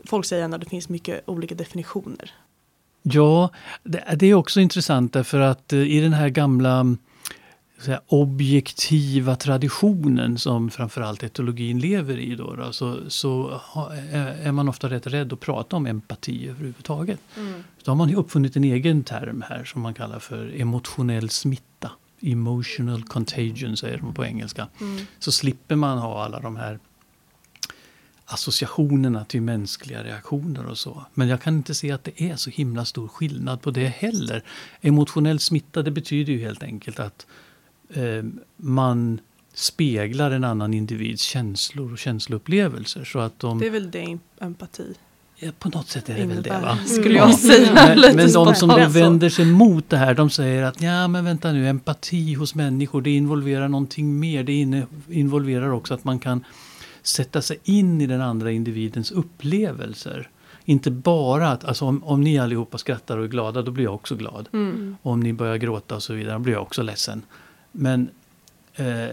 [0.04, 2.30] Folk säger att det finns mycket olika definitioner.
[3.02, 3.50] Ja,
[3.82, 6.98] det, det är också intressant därför att eh, i den här gamla mm,
[7.78, 14.52] säga, objektiva traditionen som framförallt etologin lever i då, då, så, så ha- är är
[14.52, 17.20] man ofta rätt rädd att prata om empati överhuvudtaget.
[17.82, 21.90] Så har man ju uppfunnit en egen term här som man kallar för emotionell smitta.
[22.20, 24.68] Emotional contagion säger de på engelska.
[25.18, 26.78] Så slipper man ha alla de här
[28.26, 31.06] associationerna till mänskliga reaktioner och så.
[31.14, 34.42] Men jag kan inte se att det är så himla stor skillnad på det heller.
[34.80, 37.26] Emotionell smitta det betyder ju helt enkelt att
[37.94, 38.24] eh,
[38.56, 39.20] man
[39.54, 43.04] speglar en annan individs känslor och känsloupplevelser.
[43.04, 44.94] Så att de, Det är väl det empati
[45.42, 46.78] ja, på något sätt är det väl det va?
[46.84, 47.28] skulle Ja.
[47.28, 47.74] jag säga.
[47.74, 48.98] Men, men de som då spontant så.
[48.98, 53.02] vänder sig mot det här, de säger att ja men vänta nu, empati hos människor,
[53.02, 54.42] det involverar någonting mer.
[54.44, 56.44] Det involverar också att man kan
[57.02, 60.28] sätta sig in i den andra individens upplevelser.
[60.64, 63.94] Inte bara att, alltså om, om ni allihopa skrattar och är glada, då blir jag
[63.94, 64.48] också glad.
[64.52, 64.96] Mm.
[65.02, 67.22] Om ni börjar gråta och så vidare, då blir jag också ledsen.
[67.72, 68.08] Men
[68.74, 69.08] eh,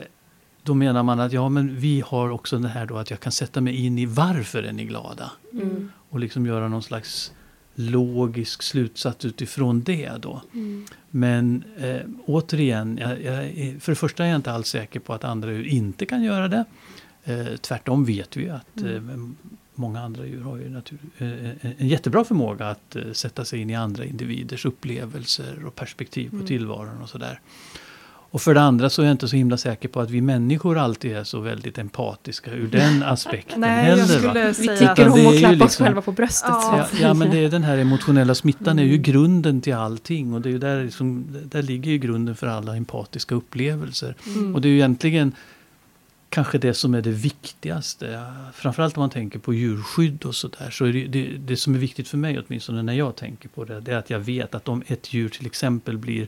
[0.63, 3.32] då menar man att ja, men vi har också det här då att jag kan
[3.32, 5.32] sätta mig in i varför är ni glada?
[5.54, 5.91] Mm.
[6.10, 7.32] och liksom göra någon slags
[7.75, 10.41] logisk slutsats utifrån det då.
[10.54, 10.86] Mm.
[11.10, 15.23] Men eh, återigen, jag, jag, för det första är jag inte alls säker på att
[15.23, 16.65] andra inte kan göra det.
[17.30, 19.02] Eh, tvärtom vet vi att eh,
[19.76, 21.28] många andra djur har ju natur, eh,
[21.78, 26.48] en jättebra förmåga att eh, sätta sig in i andra individers upplevelser och perspektiv på
[26.48, 27.39] tillvaron och sådär.
[28.32, 30.78] Och för det andra så är jag inte så himla säker på att vi människor
[30.78, 34.00] alltid är så väldigt empatiska ur den aspekten Nej, heller.
[34.02, 34.13] jag va?
[34.13, 36.50] skulle Vi säga tycker Utan om att klappa oss liksom- själva på bröstet.
[36.50, 36.88] Ja.
[37.02, 40.50] Ja, men det är den här emotionella smittan är ju grunden till allting och det
[40.50, 44.15] är ju där, liksom, där ligger ju grunden för alla empatiska upplevelser.
[44.28, 44.56] Mm.
[44.56, 45.32] Och det är ju egentligen
[46.30, 48.24] kanske det som är det viktigaste.
[48.54, 50.70] Framförallt om man tänker på djurskydd och sådär.
[50.72, 53.65] Så är det, det, det som är viktigt för mig åtminstone när jag tänker på
[53.65, 56.28] det, det är att jag vet att om ett djur till exempel blir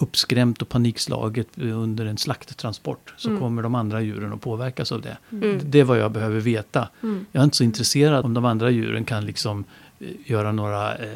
[0.00, 3.40] uppskrämt och panikslaget under en slakttransport så Mm.
[3.40, 5.16] kommer de andra djuren att påverkas av det.
[5.32, 5.60] Mm.
[5.64, 6.88] Det är vad jag behöver veta.
[7.02, 7.26] Mm.
[7.32, 9.64] Jag är inte så intresserad om de andra djuren kan liksom
[10.00, 11.12] eh, göra några eh,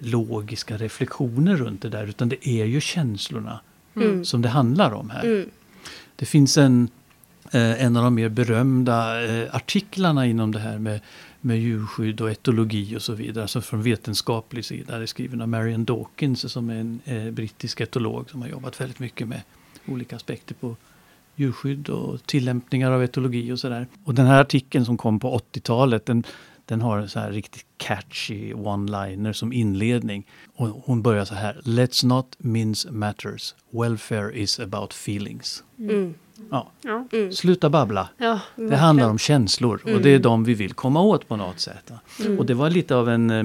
[0.00, 2.06] logiska reflektioner runt det där.
[2.06, 3.60] Utan det är ju känslorna
[3.96, 4.24] Mm.
[4.24, 5.24] som det handlar om här.
[5.24, 5.48] Mm.
[6.16, 6.88] Det finns en,
[7.52, 11.00] Eh, en av de mer berömda eh, artiklarna inom det här med,
[11.40, 13.44] med djurskydd och etologi och så vidare.
[13.44, 14.96] Alltså från vetenskaplig sida.
[14.96, 18.80] Det är skriven av Marian Dawkins som är en eh, brittisk etolog som har jobbat
[18.80, 19.40] väldigt mycket med
[19.86, 20.76] olika aspekter på
[21.36, 23.86] djurskydd och tillämpningar av etologi och sådär.
[24.04, 26.24] Och den här artikeln som kom på 80-talet den,
[26.66, 30.26] den har en så här riktigt catchy one-liner som inledning.
[30.56, 31.60] Och hon börjar så här.
[31.64, 33.54] Let's not mince matters.
[33.70, 35.64] Welfare is about feelings.
[35.78, 36.14] Mm.
[36.50, 36.70] Ja.
[36.82, 37.04] Ja.
[37.12, 37.32] Mm.
[37.32, 38.08] Sluta babbla.
[38.18, 38.40] Ja.
[38.56, 40.22] Det handlar om känslor och det är Mm.
[40.22, 41.92] de vi vill komma åt på något sätt.
[42.20, 42.38] Mm.
[42.38, 43.44] Och det var lite av en eh,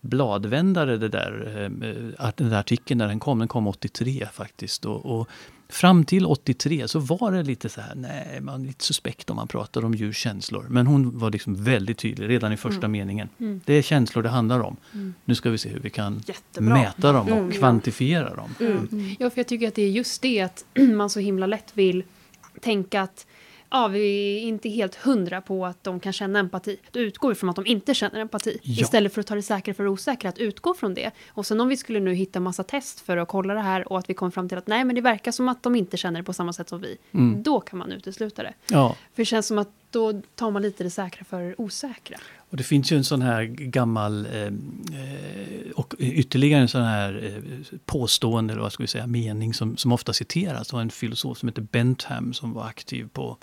[0.00, 1.62] bladvändare det där,
[2.18, 3.38] eh, att den där artikeln när den kom.
[3.38, 4.84] Den kom 83 faktiskt.
[4.84, 5.28] Och, och
[5.72, 9.36] fram till 83 så var det lite så här, nej, man är lite suspekt om
[9.36, 10.66] man pratar om djurs känslor.
[10.70, 12.92] Men hon var liksom väldigt tydlig redan i första Mm.
[12.92, 13.28] meningen.
[13.38, 13.60] Mm.
[13.64, 14.76] Det är känslor det handlar om.
[14.94, 15.14] Mm.
[15.24, 16.74] Nu ska vi se hur vi kan Jättebra.
[16.74, 17.52] mäta dem och Mm.
[17.52, 18.54] kvantifiera dem.
[18.60, 19.16] Mm.
[19.18, 22.04] Ja, för jag tycker att det är just det att man så himla lätt vill
[22.60, 23.26] tänka att
[23.72, 26.76] ja, vi är inte helt hundra på att de kan känna empati.
[26.90, 28.58] Då utgår vi från att de inte känner empati.
[28.62, 28.82] Ja.
[28.82, 31.10] Istället för att ta det säkra för det osäkra, att utgå från det.
[31.28, 33.98] Och sen om vi skulle nu hitta massa test för att kolla det här och
[33.98, 36.20] att vi kommer fram till att nej, men det verkar som att de inte känner
[36.20, 36.98] det på samma sätt som vi.
[37.12, 37.42] Mm.
[37.42, 38.54] Då kan man utesluta det.
[38.66, 38.96] Ja.
[39.14, 42.18] För det känns som att då tar man lite det säkra för det osäkra.
[42.52, 47.24] Och det finns ju en sån här gammal ehm, eh, och ytterligare en sån här
[47.24, 50.74] eh, påstående, eller vad ska vi säga, mening som, som ofta citeras.
[50.74, 53.36] av en filosof som heter Bentham som var aktiv på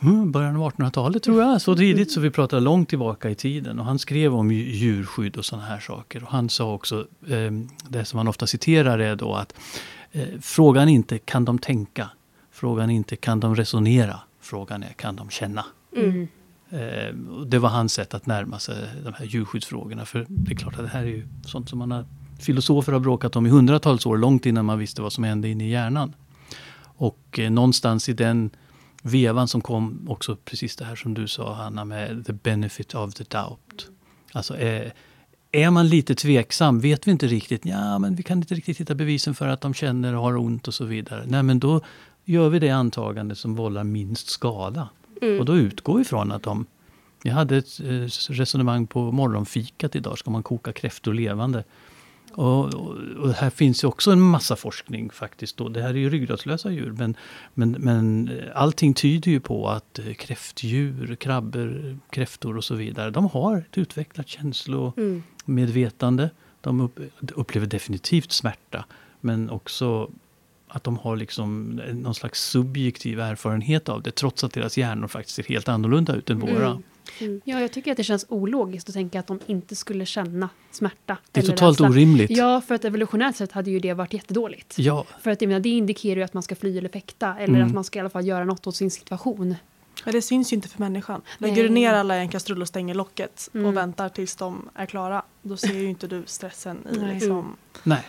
[0.00, 3.78] hm, början av 1800-talet tror jag, så tidigt så vi pratar långt tillbaka i tiden.
[3.78, 6.22] Och han skrev om djurskydd och sådana här saker.
[6.22, 7.52] Och han sa också, eh,
[7.88, 9.54] det som man ofta citerar är då att
[10.12, 12.10] eh, frågan är inte kan de tänka,
[12.50, 15.64] frågan är inte kan de resonera, frågan är kan de känna.
[15.96, 16.28] Mm.
[16.70, 20.04] Eh, och det var hans sätt att närma sig de här djurskyddsfrågorna.
[20.04, 22.04] För det är klart att det här är ju sånt som man har,
[22.40, 25.64] filosofer har bråkat om i hundratals år, långt innan man visste vad som hände inne
[25.64, 26.14] i hjärnan.
[26.96, 28.50] Och eh, någonstans i den
[29.02, 33.14] vevan som kom också precis det här som du sa Hanna med the benefit of
[33.14, 33.88] the doubt.
[34.32, 34.92] Alltså eh,
[35.52, 38.94] är man lite tveksam, vet vi inte riktigt, ja men vi kan inte riktigt hitta
[38.94, 41.24] bevisen för att de känner och har ont och så vidare.
[41.26, 41.80] Nej men då
[42.26, 44.88] gör vi det antagande som vållar minst skada.
[45.22, 45.40] Mm.
[45.40, 46.66] Och då utgår vi från att de...
[47.22, 50.18] Jag hade ett eh, resonemang på morgonfikat idag.
[50.18, 51.64] Ska man koka kräftor levande?
[52.32, 55.56] Och, och, och här finns ju också en massa forskning faktiskt.
[55.56, 55.68] Då.
[55.68, 56.94] Det här är ju ryggradslösa djur.
[56.98, 57.16] Men,
[57.54, 63.10] men, men eh, allting tyder ju på att eh, kräftdjur, krabbor, kräftor och så vidare.
[63.10, 66.22] De har ett utvecklat känslomedvetande.
[66.22, 66.34] Mm.
[66.60, 67.00] De upp,
[67.34, 68.84] upplever definitivt smärta.
[69.20, 70.10] Men också
[70.76, 74.10] att de har liksom någon slags subjektiv erfarenhet av det.
[74.10, 76.66] Trots att deras hjärnor faktiskt ser helt annorlunda ut än våra.
[76.70, 76.82] Mm.
[77.20, 77.40] Mm.
[77.44, 81.16] Ja, jag tycker att det känns ologiskt att tänka att de inte skulle känna smärta.
[81.32, 81.88] Det är totalt rädsla.
[81.88, 82.30] orimligt.
[82.30, 84.74] Ja, för att evolutionärt sett hade ju det varit jättedåligt.
[84.78, 87.36] Ja, För att jag menar, det indikerar ju att man ska fly eller fäkta.
[87.38, 87.66] Eller Mm.
[87.66, 89.54] att man ska i alla fall göra något åt sin situation.
[90.04, 91.20] Men det syns ju inte för människan.
[91.38, 91.50] Nej.
[91.50, 93.66] Lägger du ner alla i en kastrull och stänger locket Mm.
[93.66, 95.22] och väntar tills de är klara.
[95.42, 97.14] Då ser ju inte du stressen i Nej.
[97.14, 97.56] liksom.
[97.82, 98.02] nej.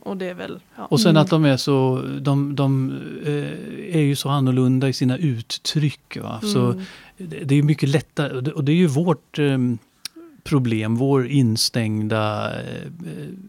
[0.00, 0.84] Och det är väl, ja.
[0.86, 1.22] Och sen Mm.
[1.22, 2.90] att de är så, de, de
[3.24, 6.16] eh, är ju så annorlunda i sina uttryck.
[6.22, 6.40] Va?
[6.40, 6.84] Så Mm.
[7.16, 9.58] det, det är mycket lättare, och det, och det är ju vårt eh,
[10.44, 12.88] problem, vår instängda, eh,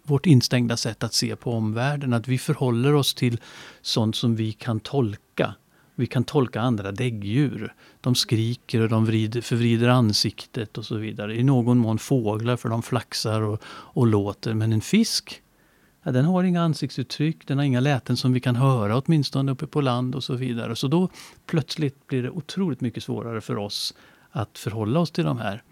[0.03, 2.13] vårt instängda sätt att se på omvärlden.
[2.13, 3.37] Att vi förhåller oss till
[3.81, 5.21] sånt som vi kan tolka.
[5.99, 7.73] Vi kan tolka andra däggdjur.
[8.01, 11.35] De skriker och de vrider, förvrider ansiktet och så vidare.
[11.35, 14.53] I någon mån fåglar för de flaxar och, och låter.
[14.53, 15.41] Men en fisk,
[16.03, 19.67] ja, den har inga ansiktsuttryck, den har inga läten som vi kan höra åtminstone uppe
[19.67, 20.75] på land och så vidare.
[20.75, 21.09] Så då
[21.45, 23.93] plötsligt blir det otroligt mycket svårare för oss
[24.31, 25.63] att förhålla oss till de här.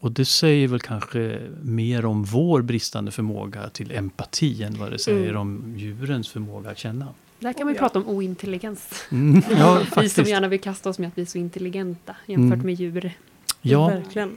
[0.00, 4.98] Och det säger väl kanske mer om vår bristande förmåga till empati än vad det
[4.98, 5.40] säger Mm.
[5.40, 7.08] om djurens förmåga att känna.
[7.42, 7.80] Där kan man ju Ja.
[7.80, 8.88] prata om ointelligens.
[9.10, 12.54] Mm, ja, vi som gärna vill kasta oss med att vi är så intelligenta jämfört
[12.54, 12.66] Mm.
[12.66, 13.12] med djur.
[13.62, 14.36] Ja, Verkligen.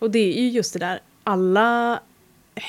[0.00, 2.00] Och det är ju just det där, alla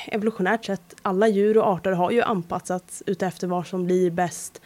[0.06, 4.60] evolutionärt sett, alla djur och arter har ju anpassats utefter vad som blir bäst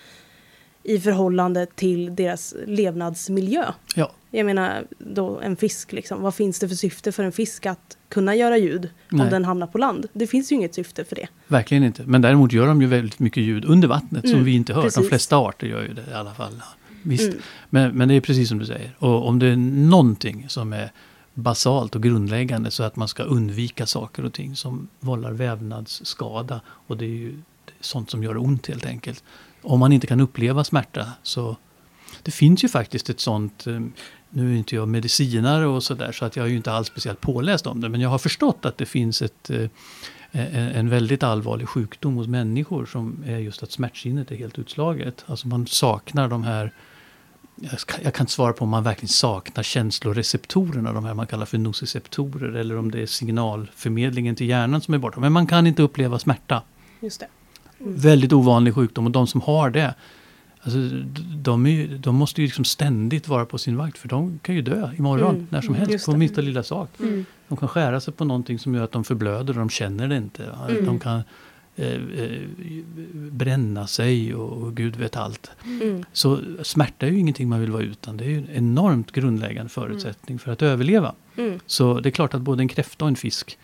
[0.89, 3.65] i förhållande till deras levnadsmiljö.
[3.97, 6.23] ja, Jag menar då en fisk, liksom.
[6.23, 9.25] vad finns det för syfte för en fisk att kunna göra ljud Nej.
[9.25, 10.07] om den hamnar på land?
[10.13, 11.29] Det finns ju inget syfte för det.
[11.49, 12.03] verkligen inte.
[12.07, 14.83] Men däremot gör de ju väldigt mycket ljud under vattnet som Mm, vi inte hör.
[14.83, 15.09] De precis.
[15.09, 16.63] flesta arter gör ju det i alla fall.
[17.03, 17.29] Visst.
[17.29, 17.39] Mm.
[17.71, 18.97] Men, men det är precis som du säger.
[18.99, 20.93] Och om det är någonting som är
[21.35, 26.61] basalt och grundläggande så att man ska undvika saker och ting som vållar vävnadsskada.
[26.67, 27.35] Och det är ju
[27.81, 29.25] sånt som gör ont helt enkelt.
[29.63, 31.57] Om man inte kan uppleva smärta så...
[32.23, 33.67] Det finns ju faktiskt ett sånt...
[33.67, 33.81] Eh,
[34.31, 37.21] nu är inte jag medicinare och sådär så att jag är ju inte alls speciellt
[37.21, 37.89] påläst om det.
[37.89, 39.63] Men jag har förstått att det finns ett, eh,
[40.33, 45.25] eh, en väldigt allvarlig sjukdom hos människor som är just att smärtsinnet är helt utslaget.
[45.27, 46.73] Alltså man saknar de här
[47.61, 51.47] jag, jag kan inte svara på om man verkligen saknar känsloreceptorerna, de här man kallar
[51.47, 55.21] för nociceptorer, eller om det är signalförmedlingen till hjärnan som är borta.
[55.21, 56.63] Men man kan inte uppleva smärta.
[57.01, 57.27] Just det.
[57.79, 59.95] Väldigt ovanlig sjukdom och de som har det,
[60.61, 60.79] alltså,
[61.37, 64.63] de, ju- de måste ju liksom ständigt vara på sin vakt för de kan ju
[64.63, 66.19] dö imorgon Mm, när som mm, helst just på det.
[66.19, 66.91] minsta lilla sak.
[67.01, 67.25] Mm.
[67.49, 70.17] De kan skära sig på någonting som gör att de förblöder och de känner det
[70.17, 70.45] inte.
[70.69, 70.85] Mm.
[70.87, 71.21] De kan
[71.77, 72.41] eh, eh,
[73.15, 75.51] bränna sig och, och gud vet allt.
[75.65, 76.05] Mm.
[76.13, 78.17] Så smärta är ju ingenting man vill vara utan.
[78.17, 81.15] Det är ju en enormt grundläggande förutsättning för att överleva.
[81.37, 81.61] Mm.
[81.67, 83.59] Så det är klart att både en kräfta och en fisk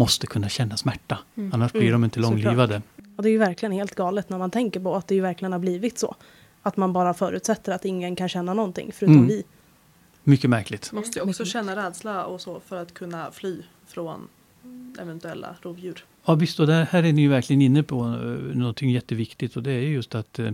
[0.00, 1.18] måste kunna känna smärta.
[1.36, 1.52] Mm.
[1.54, 2.82] Annars blir Mm, de inte långlivade.
[3.16, 5.52] Och det är ju verkligen helt galet när man tänker på att det ju verkligen
[5.52, 6.14] har blivit så.
[6.62, 9.26] Att man bara förutsätter att ingen kan känna någonting förutom Mm.
[9.26, 9.44] vi.
[10.24, 10.92] Mycket märkligt.
[10.92, 14.28] Måste ju också känna rädsla och så för att kunna fly från
[15.00, 16.04] eventuella rovdjur.
[16.24, 19.62] Ja visst, och där, här är ni ju verkligen inne på uh, någonting jätteviktigt och
[19.62, 20.50] det är just att eh,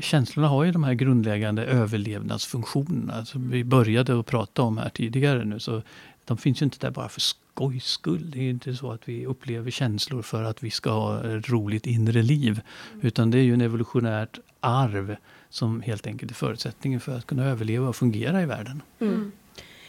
[0.00, 5.44] känslorna har ju de här grundläggande överlevnadsfunktionerna som vi började att prata om här tidigare
[5.44, 5.60] nu.
[5.60, 5.82] Så
[6.24, 8.30] de finns ju inte där bara för skojs skull.
[8.30, 11.48] Det är ju inte så att vi upplever känslor för att vi ska ha ett
[11.48, 12.60] roligt inre liv.
[13.00, 15.16] Utan det är ju en evolutionärt arv
[15.50, 18.82] som helt enkelt är förutsättningen för att kunna överleva och fungera i världen.
[19.00, 19.32] Mm.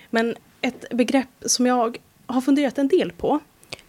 [0.09, 3.39] Men ett begrepp som jag har funderat en del på.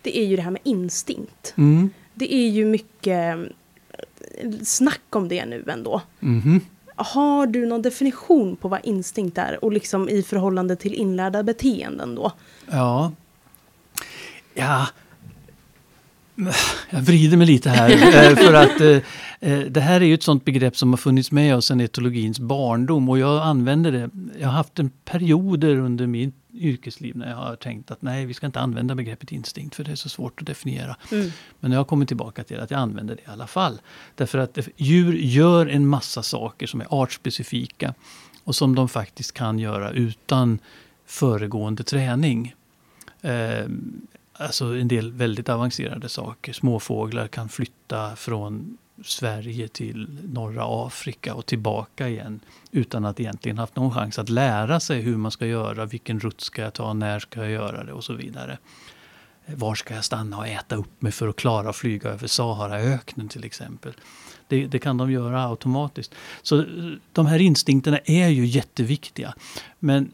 [0.02, 1.54] Det är ju det här med instinkt.
[1.56, 1.90] Mm.
[2.14, 3.38] Det är ju mycket
[4.62, 6.02] snack om det nu ändå.
[6.20, 6.60] Mhm.
[6.96, 12.14] Har du någon definition på vad instinkt är och liksom i förhållande till inlärda beteenden
[12.14, 12.32] då?
[12.70, 13.12] Ja.
[14.54, 14.86] Ja.
[16.90, 17.90] Jag vrider mig lite här.
[18.30, 18.96] eh, för att eh,
[19.40, 22.40] eh, det här är ju ett sånt begrepp som har funnits med oss sedan etologins
[22.40, 23.08] barndom.
[23.08, 24.10] Och jag använder det.
[24.40, 28.34] Jag har haft en perioder under mitt yrkesliv när jag har tänkt att nej, vi
[28.34, 30.96] ska inte använda begreppet instinkt för det är så svårt att definiera.
[31.12, 31.30] Mm.
[31.60, 33.80] Men jag har kommit tillbaka till att jag använder det i alla fall.
[34.14, 37.94] Därför att djur gör en massa saker som är artspecifika
[38.44, 40.58] och som de faktiskt kan göra utan
[41.06, 42.54] föregående träning.
[43.22, 43.66] Eh,
[44.32, 46.52] alltså en del väldigt avancerade saker.
[46.52, 53.76] Småfåglar kan flytta från Sverige till norra Afrika och tillbaka igen utan att egentligen haft
[53.76, 57.18] någon chans att lära sig hur man ska göra, vilken rutt ska jag ta, när
[57.18, 58.58] ska jag göra det och så vidare.
[59.46, 63.28] Var ska jag stanna och äta upp mig för att klara att flyga över Saharaöknen
[63.28, 63.92] till exempel.
[64.48, 66.14] Det, det kan de göra automatiskt.
[66.42, 66.64] Så eh,
[67.12, 69.34] de här instinkterna är ju jätteviktiga.
[69.78, 70.10] Men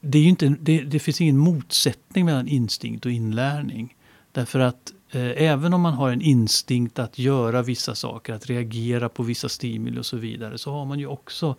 [0.00, 3.96] det, är ju inte, det, det finns ingen motsättning mellan instinkt och inlärning.
[4.32, 9.22] Därför att även om man har en instinkt att göra vissa saker, att reagera på
[9.22, 11.56] vissa stimuli och så vidare, så har man ju också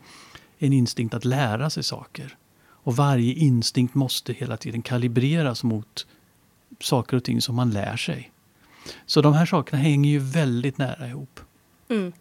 [0.57, 2.37] en instinkt att lära sig saker.
[2.65, 6.07] Och varje instinkt måste hela tiden kalibreras mot
[6.79, 8.31] saker och ting som man lär sig.
[9.05, 11.39] Så de här sakerna hänger ju väldigt nära ihop.
[11.89, 12.13] Mm.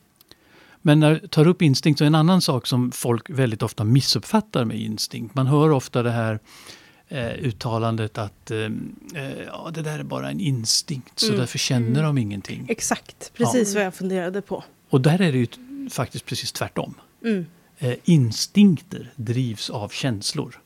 [0.82, 3.84] Men när jag tar upp instinkt så är en annan sak som folk väldigt ofta
[3.84, 5.34] missuppfattar med instinkt.
[5.34, 6.38] Man hör ofta det här
[7.12, 11.38] eh, uttalandet att eh, eh, ja, det där är bara en instinkt så Mm.
[11.40, 12.66] därför känner de ingenting.
[12.68, 14.64] Exakt, precis vad jag funderade på.
[14.90, 15.46] Och där är det ju
[15.90, 16.94] faktiskt precis tvärtom.
[17.24, 17.46] Mm.
[17.78, 20.58] Eh, instinkter drivs av känslor.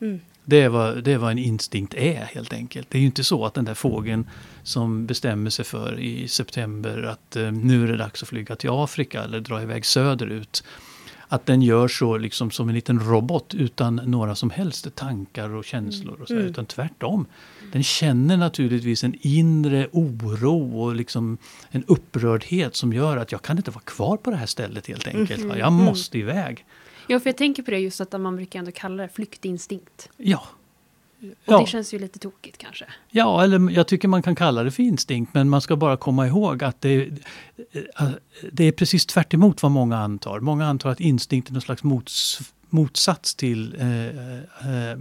[0.00, 0.20] Mm.
[0.44, 2.90] Det är, vad, det är vad en instinkt är helt enkelt.
[2.90, 4.26] Det är ju inte så att den där fågeln
[4.62, 8.70] som bestämmer sig för i september att eh, nu är det dags att flyga till
[8.72, 10.64] Afrika eller dra iväg söderut.
[11.28, 15.64] Att den gör så liksom som en liten robot utan några som helst tankar och
[15.64, 16.20] känslor.
[16.22, 16.46] Och så, Mm.
[16.46, 17.26] Utan tvärtom.
[17.72, 21.38] Den känner naturligtvis en inre oro och liksom
[21.70, 25.08] en upprördhet som gör att jag kan inte vara kvar på det här stället helt
[25.08, 25.44] enkelt.
[25.44, 25.58] va.
[25.58, 25.84] Jag Mm.
[25.84, 26.64] måste iväg.
[27.06, 30.08] Ja, för jag tänker på det just att man brukar ändå kalla det flyktinstinkt.
[30.16, 30.42] Ja.
[31.20, 31.60] Och Ja.
[31.60, 32.84] det känns ju lite tokigt kanske.
[33.10, 36.26] Ja, eller jag tycker man kan kalla det för instinkt, men man ska bara komma
[36.26, 37.08] ihåg att det,
[37.72, 38.08] eh,
[38.52, 40.40] det är precis tvärt emot vad många antar.
[40.40, 44.06] Många antar att instinkt är någon slags mots, motsats till eh,
[44.90, 44.98] eh,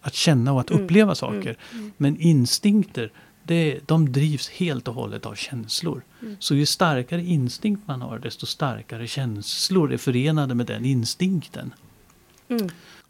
[0.00, 1.56] att känna och att Mm, uppleva saker.
[1.72, 1.92] mm.
[1.96, 6.02] Men instinkter, det, de drivs helt och hållet av känslor.
[6.22, 6.36] Mm.
[6.38, 11.74] Så ju starkare instinkt man har, desto starkare känslor är förenade med den instinkten.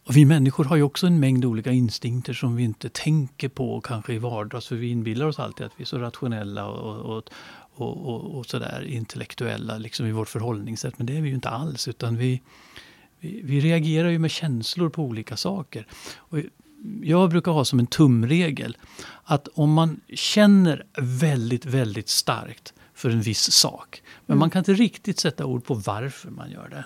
[0.06, 3.80] Och vi människor har ju också en mängd olika instinkter som vi inte tänker på
[3.80, 4.66] kanske i vardags.
[4.66, 7.24] För vi inbillar oss alltid att vi är så rationella och, och,
[7.74, 10.98] och, och, och sådär intellektuella liksom i vårt förhållningssätt.
[10.98, 11.88] Men det är vi ju inte alls.
[11.88, 12.42] Utan vi,
[13.20, 15.86] vi, vi reagerar ju med känslor på olika saker.
[16.16, 16.38] Och
[17.02, 18.76] jag brukar ha som en tumregel
[19.24, 24.02] att om man känner väldigt, väldigt starkt för en viss sak.
[24.26, 24.38] Men Mm.
[24.40, 26.84] man kan inte riktigt sätta ord på varför man gör det.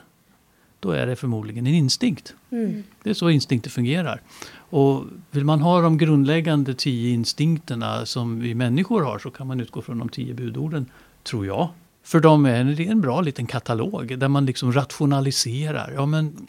[0.81, 2.35] Då är det förmodligen en instinkt.
[2.51, 2.83] Mm.
[3.03, 4.21] Det är så instinkter fungerar.
[4.53, 9.61] Och vill man ha de grundläggande tio instinkterna som vi människor har så kan man
[9.61, 10.87] utgå från de tio budorden,
[11.23, 11.69] tror jag.
[12.03, 15.93] För de är en bra liten katalog där man liksom rationaliserar.
[15.95, 16.47] Ja, men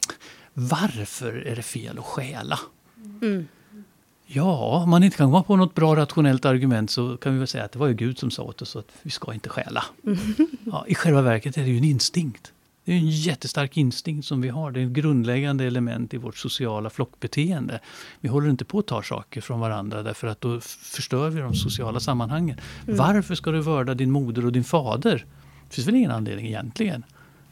[0.54, 2.60] Varför är det fel att stjäla?
[3.22, 3.48] Mm.
[4.26, 7.48] Ja, om man inte kan komma på något bra rationellt argument så kan vi väl
[7.48, 9.84] säga att det var ju Gud som sa åt oss att vi ska inte stjäla.
[10.66, 12.52] Ja, I själva verket är det ju en instinkt.
[12.86, 14.72] Det är en jättestark instinkt som vi har.
[14.72, 17.80] Det är ett grundläggande element i vårt sociala flockbeteende.
[18.22, 21.56] Vi håller inte på att ta saker från varandra därför att då förstör vi de
[21.56, 22.58] sociala sammanhangen.
[22.88, 25.26] Varför ska du vörda din moder och din fader?
[25.70, 27.04] Det finns väl ingen anledning egentligen.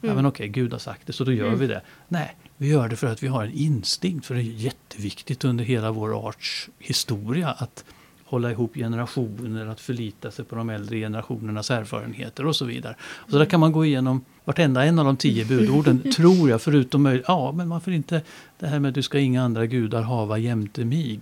[0.01, 1.81] Ja, men okej, Gud har sagt det så då gör vi det.
[2.07, 4.25] Nej, vi gör det för att vi har en instinkt.
[4.25, 7.83] För det är jätteviktigt under hela vår arts historia att
[8.29, 12.95] hålla ihop generationer, att förlita sig på de äldre generationernas erfarenheter och så vidare.
[13.01, 16.61] Och så där kan man gå igenom vartenda en av de tio budorden, tror jag,
[16.61, 18.21] förutom ja, men varför inte
[18.59, 21.19] det här med att du ska inga andra gudar hava jämte mig.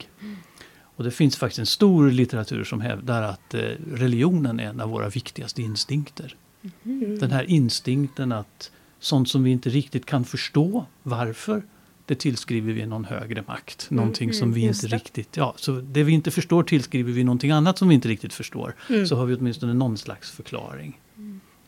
[0.80, 3.62] Och det finns faktiskt en stor litteratur som hävdar att eh,
[3.93, 6.36] religionen är en av våra viktigaste instinkter.
[7.20, 11.62] Den här instinkten att sånt som vi inte riktigt kan förstå, varför,
[12.08, 13.88] det tillskriver vi någon högre makt.
[13.89, 15.00] Någonting som vi just inte det.
[15.00, 15.38] riktigt...
[15.38, 18.76] Ja, så det vi inte förstår tillskriver vi någonting annat som vi inte riktigt förstår.
[18.89, 19.08] Mm.
[19.08, 21.00] Så har vi åtminstone någon slags förklaring.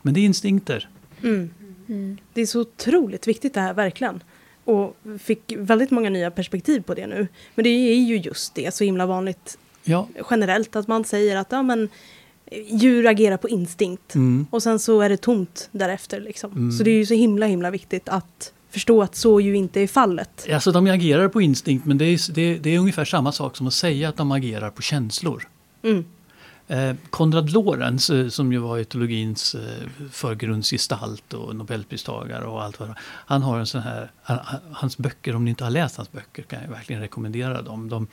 [0.01, 0.89] Men det är instinkter.
[1.23, 1.49] Mm.
[1.87, 2.17] Mm.
[2.33, 4.23] Det är så otroligt viktigt det här, verkligen.
[4.63, 7.27] Och fick väldigt många nya perspektiv på det nu.
[7.55, 10.07] Men det är ju just det, så himla vanligt Ja.
[10.29, 11.89] generellt att man säger att ja, men,
[12.51, 14.15] djur agerar på instinkt.
[14.15, 14.47] Mm.
[14.49, 16.21] Och sen så är det tomt därefter.
[16.21, 16.51] Liksom.
[16.51, 16.71] Mm.
[16.71, 19.87] Så det är ju så himla himla viktigt att förstå att så ju inte är
[19.87, 20.47] fallet.
[20.53, 23.67] Alltså de agerar på instinkt men det är, det, det är ungefär samma sak som
[23.67, 25.47] att säga att de agerar på känslor.
[25.83, 26.05] Mm.
[26.67, 32.93] Eh, Konrad Lorenz, eh, som ju var etologins eh, förgrundsgestalt och nobelpristagare och allt vad.
[33.01, 36.11] Han har en sån här, han- han- hans böcker, om ni inte har läst hans
[36.11, 37.89] böcker kan jag verkligen rekommendera dem.
[37.89, 38.07] De,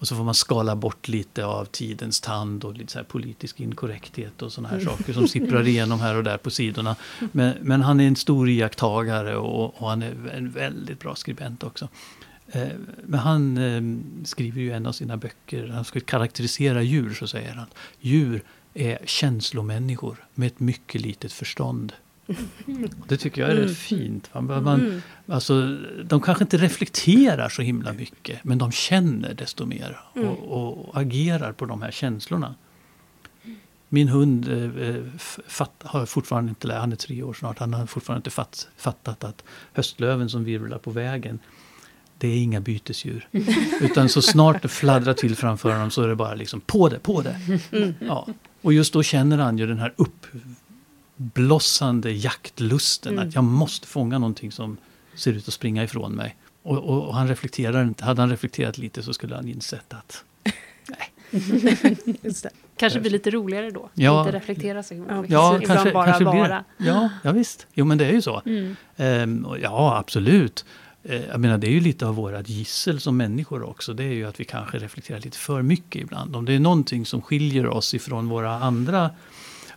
[0.00, 3.60] och så får man skala bort lite av tidens tand och lite så här politisk
[3.60, 6.96] inkorrekthet och såna här saker som sipprar igenom här och där på sidorna.
[7.32, 11.64] Men, men han är en stor iakttagare och, och han är en väldigt bra skribent
[11.64, 11.88] också.
[12.52, 12.68] Eh,
[13.06, 13.82] Men han eh,
[14.24, 17.66] skriver ju en av sina böcker, han ska karaktärisera djur så säger han
[18.00, 18.42] djur
[18.74, 21.92] är känslomänniskor med ett mycket litet förstånd.
[23.08, 23.68] Det tycker jag är Mm.
[23.68, 24.30] rätt fint.
[24.32, 24.40] va?
[24.40, 25.02] Man, Mm.
[25.26, 30.28] alltså, de kanske inte reflekterar så himla mycket men de känner desto mer Mm.
[30.28, 32.54] och, och agerar på de här känslorna.
[33.92, 35.02] Min hund eh, eh,
[35.46, 39.24] fatt, har fortfarande inte, han är tre år snart, han har fortfarande inte fatt, fattat
[39.24, 41.38] att höstlöven som virvlar på vägen
[42.18, 43.28] det är inga bytesdjur.
[43.80, 46.98] Utan så snart det fladdrar till framför honom så är det bara liksom på det,
[46.98, 47.40] på det.
[47.72, 47.94] Mm.
[48.00, 48.26] Ja.
[48.62, 49.94] Och just då känner han ju den här
[51.20, 53.12] uppblossande jaktlusten.
[53.12, 53.28] Mm.
[53.28, 54.76] Att jag måste fånga någonting som
[55.14, 56.36] ser ut att springa ifrån mig.
[56.62, 58.04] Och, och, och han reflekterar inte.
[58.04, 60.24] Hade han reflekterat lite så skulle han insett att
[62.42, 62.50] det.
[62.76, 63.90] Kanske blir lite roligare då.
[63.94, 64.20] Ja.
[64.20, 65.32] Inte reflektera så himla mycket.
[65.32, 66.64] ja, Ibland kanske, bara kanske blir vara.
[66.76, 67.66] Ja, ja, visst.
[67.74, 68.42] Jo, men det är ju så.
[68.46, 68.76] Mm.
[68.96, 70.64] Ehm, och ja, absolut.
[71.02, 73.94] Eh, jag menar, det är ju lite av vårat gissel som människor också.
[73.94, 76.36] Det är ju att vi kanske reflekterar lite för mycket ibland.
[76.36, 79.10] Om det är någonting som skiljer oss ifrån våra andra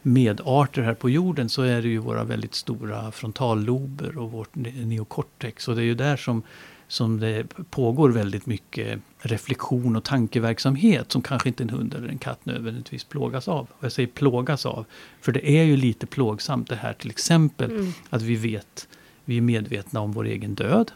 [0.04, 4.86] medarter här på jorden så är det ju våra väldigt stora frontallober och vårt ne-
[4.86, 5.68] neokortex.
[5.68, 6.44] Och det är ju där som,
[6.88, 12.18] som det pågår väldigt mycket reflektion och tankeverksamhet som kanske inte en hund eller en
[12.18, 13.68] katt nödvändigtvis plågas av.
[13.78, 14.86] Och jag säger plågas av,
[15.22, 17.92] för det är ju lite plågsamt det här till exempel Mm.
[18.10, 18.88] att vi vet,
[19.26, 20.92] vi är medvetna om vår egen död.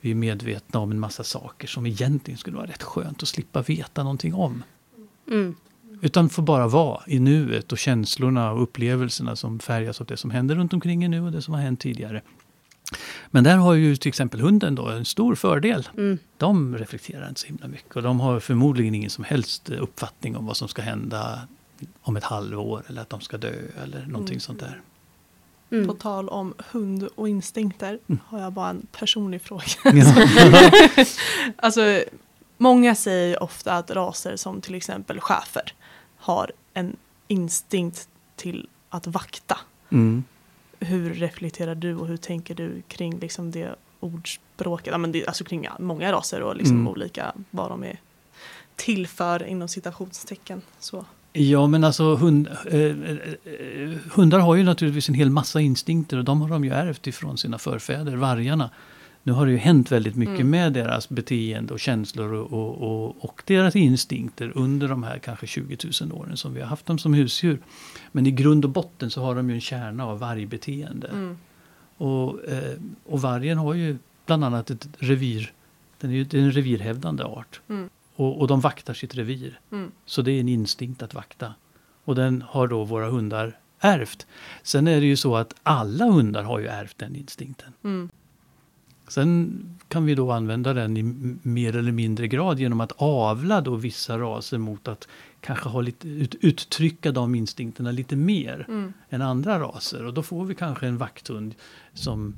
[0.00, 3.62] Vi är medvetna om en massa saker som egentligen skulle vara rätt skönt att slippa
[3.62, 4.62] veta någonting om.
[5.28, 5.54] Mm.
[6.02, 10.30] Utan få bara vara i nuet och känslorna och upplevelserna som färgas av det som
[10.30, 12.22] händer runt omkring nu och det som har hänt tidigare.
[13.30, 15.88] Men där har ju till exempel hunden då en stor fördel.
[15.96, 16.18] Mm.
[16.36, 20.46] De reflekterar inte så himla mycket och de har förmodligen ingen som helst uppfattning om
[20.46, 21.40] vad som ska hända
[22.02, 24.40] om ett halvår eller att de ska dö eller någonting Mm.
[24.40, 24.80] sånt där.
[25.70, 25.86] Mm.
[25.86, 28.18] På tal om hund och instinkter Mm.
[28.26, 29.62] har jag bara en personlig fråga.
[29.84, 30.28] Ja.
[31.56, 31.80] Alltså,
[32.56, 35.72] många säger ofta att raser som till exempel schäfer
[36.16, 36.96] har en
[37.28, 39.58] instinkt till att vakta.
[39.90, 40.24] Mm.
[40.80, 44.92] Hur reflekterar du och hur tänker du kring liksom det ordspråket?
[44.92, 46.88] Ja, men det, alltså kring många raser och liksom Mm.
[46.88, 48.00] olika vad de är
[48.76, 50.62] till för inom citationstecken.
[50.78, 51.04] Så.
[51.32, 56.16] Ja, men alltså hund, eh, eh, eh, hundar har ju naturligtvis en hel massa instinkter
[56.16, 58.70] och de har de ju ärvt ifrån sina förfäder, vargarna.
[59.26, 60.50] Nu har det ju hänt väldigt mycket Mm.
[60.50, 65.46] med deras beteende och känslor och, och, och, och deras instinkter under de här kanske
[65.46, 67.58] 20 000 åren som vi har haft dem som husdjur.
[68.12, 71.08] Men i grund och botten så har de ju en kärna av vargbeteende.
[71.08, 71.38] Mm.
[71.96, 75.52] Och, eh, och vargen har ju bland annat ett revir.
[76.00, 77.60] Den är ju en revirhävdande art.
[77.68, 77.88] Mm.
[78.16, 79.60] Och, och de vaktar sitt revir.
[79.72, 79.90] Mm.
[80.04, 81.54] Så det är en instinkt att vakta.
[82.04, 84.26] Och den har då våra hundar ärvt.
[84.62, 87.72] Sen är det ju så att alla hundar har ju ärvt den instinkten.
[87.84, 88.10] Mm.
[89.08, 91.02] Sen kan vi då använda den i
[91.42, 95.08] mer eller mindre grad genom att avla då vissa raser mot att
[95.40, 98.92] kanske ha lite, ut, uttrycka de instinkterna lite mer Mm.
[99.10, 100.04] än andra raser.
[100.04, 101.54] Och då får vi kanske en vakthund
[101.94, 102.34] som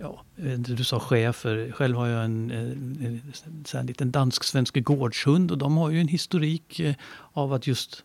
[0.00, 1.72] Ja, inte, du sa chefer.
[1.72, 3.32] Själv har jag en, en, en,
[3.64, 6.94] så här liten dansk-svensk gårdshund och de har ju en historik eh,
[7.32, 8.04] av att just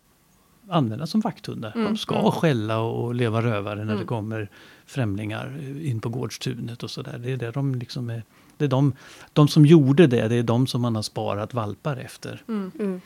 [0.70, 1.72] användas som vakthundar.
[1.76, 2.32] Mm, De ska mm.
[2.32, 4.08] skälla och leva rövare när det Mm.
[4.08, 4.50] kommer
[4.86, 7.18] främlingar in på gårdstunet och sådär.
[7.18, 8.24] Det är det de liksom är.
[8.58, 8.94] Det är de,
[9.34, 12.44] de som gjorde det, det är de som man har sparat valpar efter.
[12.48, 12.72] Mm.
[12.80, 13.02] Mm.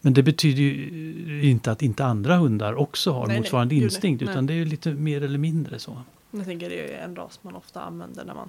[0.00, 3.84] Men det betyder ju inte att inte andra hundar också har Nej, motsvarande nej.
[3.84, 4.22] instinkt.
[4.22, 4.44] Utan Nej.
[4.46, 6.02] det är ju lite mer eller mindre så.
[6.30, 8.48] Jag tänker det är en ras man ofta använder när man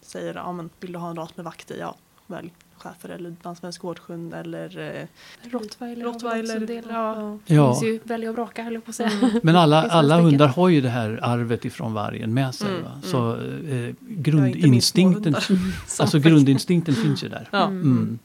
[0.00, 1.78] säger ja, men vill du ha en ras med vakt i?
[1.78, 2.52] Ja, välj
[2.82, 5.06] schäfer eller dansk gårdshund eller eh,
[5.50, 6.82] Rottweiler, rottweiler.
[6.88, 7.38] Ja.
[7.46, 7.68] Ja.
[7.68, 9.10] Det finns ju välja och vraka höll jag på att säga.
[9.10, 9.40] Mm.
[9.42, 12.68] Men alla, alla hundar har ju det här arvet ifrån vargen med sig.
[12.68, 12.90] Mm, Va?
[12.90, 13.02] mm.
[13.02, 13.32] Så
[13.74, 15.74] eh, grundinstinkten, småhundar.
[15.98, 17.48] alltså grundinstinkten finns ju där.
[17.52, 17.66] Ja.
[17.66, 18.18] Mm.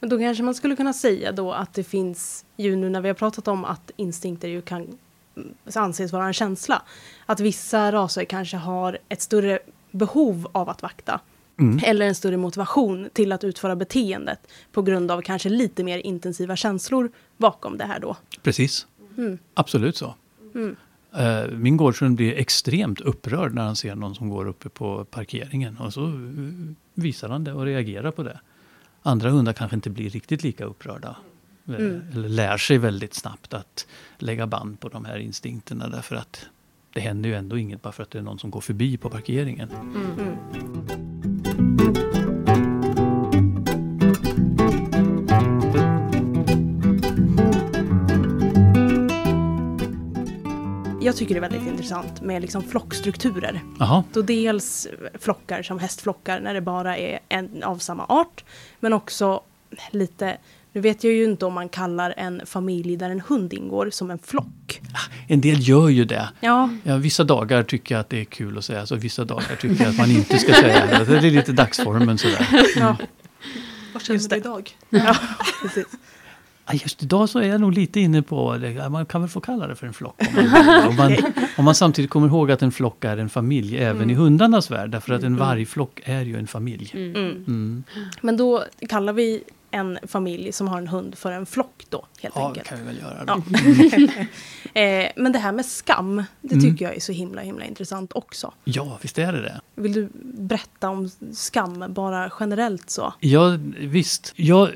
[0.00, 3.08] Men då kanske man skulle kunna säga då att det finns ju nu när vi
[3.08, 4.98] har pratat om att instinkter ju kan
[5.36, 6.82] mm, anses vara en känsla.
[7.26, 9.58] Att vissa raser kanske har ett större
[9.90, 11.20] behov av att vakta.
[11.62, 11.80] Mm.
[11.84, 14.38] Eller en större motivation till att utföra beteendet
[14.72, 18.16] på grund av kanske lite mer intensiva känslor bakom det här då.
[18.42, 18.86] Precis,
[19.18, 19.38] Mm.
[19.54, 20.14] absolut så.
[20.54, 20.76] Mm.
[21.16, 25.78] Eh, Min gårdshund blir extremt upprörd när han ser någon som går uppe på parkeringen.
[25.78, 26.12] Och så
[26.94, 28.40] visar han det och reagerar på det.
[29.02, 31.16] Andra hundar kanske inte blir riktigt lika upprörda.
[31.68, 32.00] Eh, Mm.
[32.12, 33.86] Eller lär sig väldigt snabbt att
[34.18, 35.88] lägga band på de här instinkterna.
[35.88, 36.46] Därför att
[36.92, 39.10] det händer ju ändå inget bara för att det är någon som går förbi på
[39.10, 39.68] parkeringen.
[39.70, 40.36] Mm.
[51.04, 53.60] Jag tycker det är väldigt intressant med liksom flockstrukturer.
[53.78, 54.88] Jaha, Då dels
[55.18, 58.44] flockar som hästflockar när det bara är en av samma art.
[58.80, 59.40] Men också
[59.90, 60.36] lite,
[60.72, 64.10] nu vet jag ju inte om man kallar en familj där en hund ingår som
[64.10, 64.80] en flock.
[65.28, 66.28] en del gör ju det.
[66.40, 69.56] Ja, Ja, vissa dagar tycker jag att det är kul att säga så, vissa dagar
[69.60, 71.04] tycker jag att man inte ska säga det.
[71.20, 72.48] Det är lite dagsformen sådär.
[72.76, 72.96] ja,
[73.92, 74.70] Vad känner Just du idag?
[74.90, 75.16] ja
[75.62, 75.86] precis.
[76.66, 78.88] Ja, Just idag så är jag nog lite inne på, det.
[78.88, 80.20] Man kan väl få kalla det för en flock.
[80.38, 81.16] Om man, om man,
[81.56, 84.90] om man samtidigt kommer ihåg att en flock är en familj även i hundarnas värld.
[84.90, 86.90] Därför att en vargflock är ju en familj.
[86.94, 87.10] Mm.
[87.16, 87.30] Mm.
[87.46, 87.84] Mm.
[88.20, 89.42] Men då kallar vi
[89.72, 92.68] en familj som har en hund för en flock då, helt Ja, enkelt.
[92.68, 93.24] kan vi väl göra.
[93.26, 93.42] Ja.
[93.46, 94.80] Då.
[94.80, 96.64] eh, men det här med skam, det Mm.
[96.64, 98.52] tycker jag är så himla himla intressant också.
[98.64, 99.60] Ja, visst är det det.
[99.74, 103.14] Vill du berätta om skam, bara generellt så?
[103.20, 104.32] Ja, visst.
[104.36, 104.68] Jag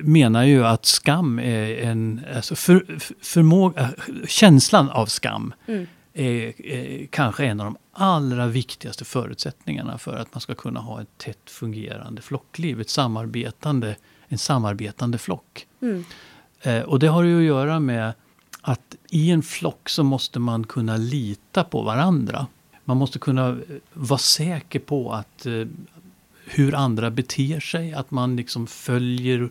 [0.00, 2.20] menar ju att skam är en...
[2.36, 3.90] Alltså för, för- förmåga,
[4.26, 5.86] känslan av skam Mm.
[6.14, 11.02] är, är kanske en av de allra viktigaste förutsättningarna för att man ska kunna ha
[11.02, 12.80] ett tätt fungerande flockliv.
[12.80, 13.96] Ett samarbetande,
[14.30, 15.66] en samarbetande flock.
[15.82, 16.04] Mm.
[16.62, 18.12] Eh, och det har ju att göra med
[18.62, 22.46] att i en flock så måste man kunna lita på varandra.
[22.84, 23.56] Man måste kunna eh,
[23.92, 25.66] vara säker på att eh,
[26.44, 29.50] hur andra beter sig, att man liksom följer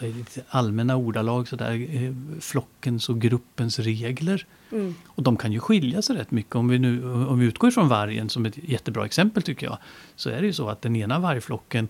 [0.00, 4.46] lite allmänna ordalag sådär, eh, flockens och gruppens regler.
[4.72, 4.94] Mm.
[5.06, 6.54] Och de kan ju skilja sig rätt mycket.
[6.54, 9.78] Om vi, nu, om vi utgår från vargen som ett jättebra exempel tycker jag.
[10.16, 11.88] Så är det ju så att den ena vargflocken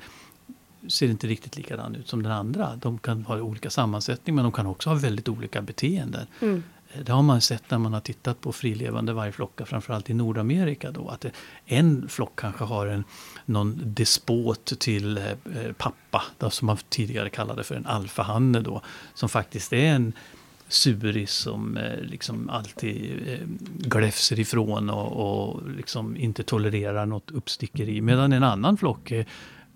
[0.89, 2.77] ser inte riktigt likadan ut som den andra.
[2.77, 6.27] De kan ha olika sammansättning men de kan också ha väldigt olika beteenden.
[6.41, 6.63] Mm.
[7.03, 10.91] Det har man sett när man har tittat på frilevande vargflockar, framförallt i Nordamerika.
[10.91, 11.31] Då, att det,
[11.67, 13.05] en flock kanske har en,
[13.45, 18.61] någon despot till eh, eh, pappa, då, som man tidigare kallade för en alfahanne.
[18.61, 18.83] Då,
[19.15, 20.13] som faktiskt är en
[20.69, 23.39] suris som eh, liksom alltid eh,
[23.79, 28.01] gläfser ifrån och, och liksom inte tolererar något uppstickeri.
[28.01, 29.27] Medan en annan flock är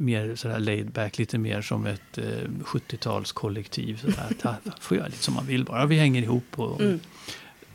[0.00, 2.24] mer sådär laid back, lite mer som ett eh,
[2.64, 3.96] 70-talskollektiv.
[3.96, 6.44] Sådär, att här får göra lite som man vill bara, vi hänger ihop.
[6.58, 7.00] Och, Mm.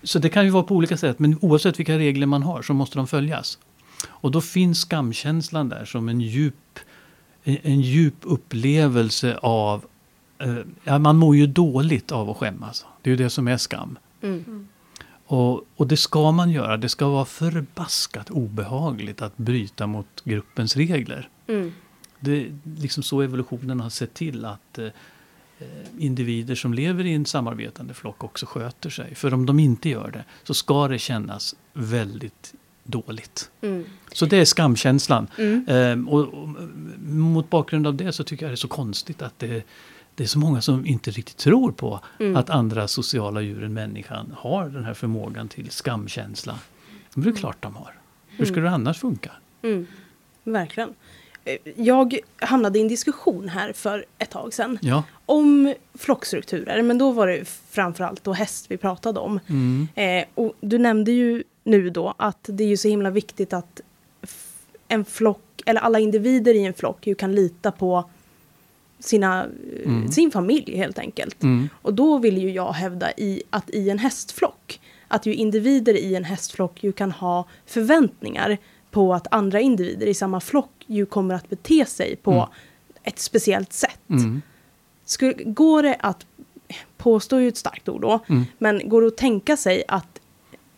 [0.06, 2.74] Så det kan ju vara på olika sätt, men oavsett vilka regler man har så
[2.74, 3.58] måste de följas.
[4.08, 6.80] Och då finns skamkänslan där som en djup,
[7.44, 9.86] en, en djup upplevelse av
[10.40, 12.86] eh, ja, man mår ju dåligt av att skämmas.
[13.02, 13.98] Det är ju det som är skam.
[14.22, 14.68] Mm.
[15.26, 16.78] Och, och det ska man göra.
[16.78, 21.30] Det ska vara förbaskat obehagligt att bryta mot gruppens regler.
[21.48, 21.72] Mm.
[22.24, 24.88] Det är liksom så evolutionen har sett till att eh,
[25.98, 29.16] individer som lever i en samarbetande flock också sköter sig.
[29.16, 32.54] För om de inte gör det så ska det kännas väldigt
[32.84, 33.52] dåligt.
[33.62, 33.86] Mm.
[34.14, 35.28] Så det är skamkänslan.
[35.38, 35.66] Mm.
[35.68, 36.50] Ehm, och, och,
[37.06, 39.66] mot bakgrund av det så tycker jag det är så konstigt att det,
[40.16, 42.36] det är så många som inte riktigt tror på Mm.
[42.36, 46.60] att andra sociala djur än människan har den här förmågan till skamkänsla.
[47.14, 47.94] Men det är klart de har.
[48.28, 49.32] Hur skulle det annars funka?
[49.62, 49.88] Mm.
[50.44, 50.94] Verkligen.
[51.46, 55.04] Eh, Jag hamnade i en diskussion här för ett tag sedan Ja.
[55.26, 59.40] om flockstrukturer, men då var det framförallt då häst vi pratade om.
[59.50, 59.88] Mm.
[59.96, 63.82] Eh, och du nämnde ju nu då att det är ju så himla viktigt att
[64.88, 68.10] en flock, eller alla individer i en flock ju kan lita på
[69.00, 69.50] sina, eh,
[69.92, 70.12] Mm.
[70.12, 71.44] sin familj helt enkelt.
[71.44, 71.70] Mm.
[71.82, 76.16] Och då vill ju jag hävda i, att i en hästflock, att ju individer i
[76.16, 78.58] en hästflock ju kan ha förväntningar
[78.94, 82.46] på att andra individer i samma flock ju kommer att bete sig på Mm.
[83.04, 84.00] ett speciellt sätt.
[84.10, 84.42] Mm.
[85.06, 86.26] Skulle, går det att,
[86.98, 88.44] påstå ju ett starkt ord då, Mm.
[88.58, 90.20] men går det att tänka sig att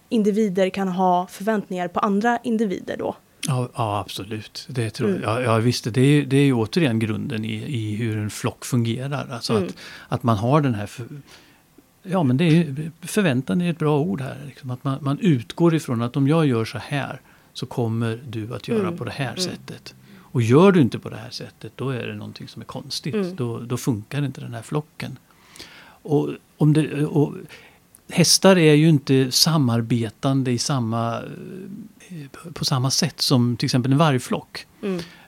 [0.09, 3.15] individer kan ha förväntningar på andra individer då?
[3.47, 4.67] Ja, ja, absolut.
[4.69, 5.17] Det tror jag.
[5.17, 5.29] Mm.
[5.29, 8.65] Ja, ja, visst, det är, det är ju återigen grunden i, i hur en flock
[8.65, 9.27] fungerar.
[9.31, 9.65] Alltså Mm.
[9.67, 9.75] att,
[10.07, 10.85] att man har den här...
[10.85, 11.05] För,
[12.03, 14.37] ja, men det är förväntan är ett bra ord här.
[14.47, 14.71] Liksom.
[14.71, 17.21] Att man, man utgår ifrån att om jag gör så här
[17.55, 18.97] så kommer du att göra Mm.
[18.97, 19.39] på det här Mm.
[19.39, 19.95] sättet.
[20.17, 23.15] Och gör du inte på det här sättet då är det någonting som är konstigt.
[23.15, 23.35] Mm.
[23.35, 25.17] Då, då funkar inte den här flocken.
[26.07, 27.33] Och, om det, och
[28.09, 31.21] hästar är ju inte samarbetande i samma,
[32.07, 34.67] eh, på samma sätt som till exempel en vargflock.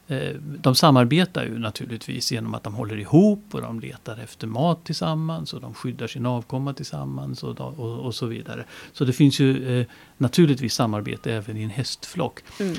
[0.07, 4.85] Eh, De samarbetar ju naturligtvis genom att de håller ihop och de letar efter mat
[4.85, 8.65] tillsammans och de skyddar sin avkomma tillsammans och, och, och så vidare.
[8.93, 9.85] Så det finns ju eh,
[10.17, 12.39] naturligtvis samarbete även i en hästflock.
[12.59, 12.75] Mm.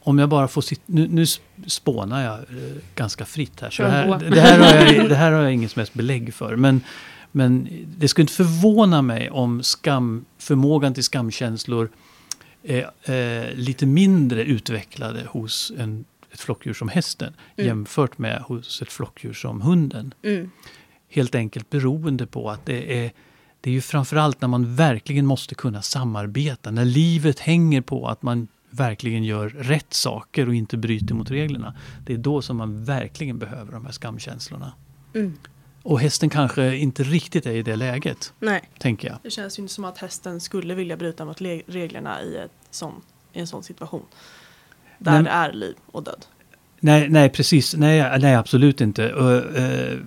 [0.00, 1.26] Om jag bara får sitta, nu, nu
[1.66, 3.70] spånar jag eh, ganska fritt här.
[3.70, 6.56] Så här, det, här har jag, det här har jag inget som helst belägg för.
[6.56, 6.80] Men,
[7.32, 11.88] men det skulle inte förvåna mig om skam, förmågan till skamkänslor
[12.62, 16.04] är eh, lite mindre utvecklade hos en,
[16.34, 17.66] ett flockdjur som hästen Mm.
[17.68, 20.14] jämfört med hos ett flockdjur som hunden.
[20.22, 20.50] Mm.
[21.08, 23.12] Helt enkelt beroende på att det är
[23.60, 26.70] det är ju framförallt när man verkligen måste kunna samarbeta.
[26.70, 31.74] När livet hänger på att man verkligen gör rätt saker och inte bryter mot reglerna.
[32.06, 34.72] Det är då som man verkligen behöver de här skamkänslorna.
[35.14, 35.32] Mm.
[35.82, 38.62] Och hästen kanske inte riktigt är i det läget, Nej.
[38.78, 39.18] tänker jag.
[39.22, 42.50] Det känns ju inte som att hästen skulle vilja bryta mot le- reglerna i, ett
[42.70, 42.92] sån,
[43.32, 44.02] i en sån situation.
[45.04, 46.24] Där det är liv och död.
[46.80, 47.74] Nej, nej precis.
[47.76, 49.04] Nej, nej absolut inte.
[49.04, 49.98] Ö, eh,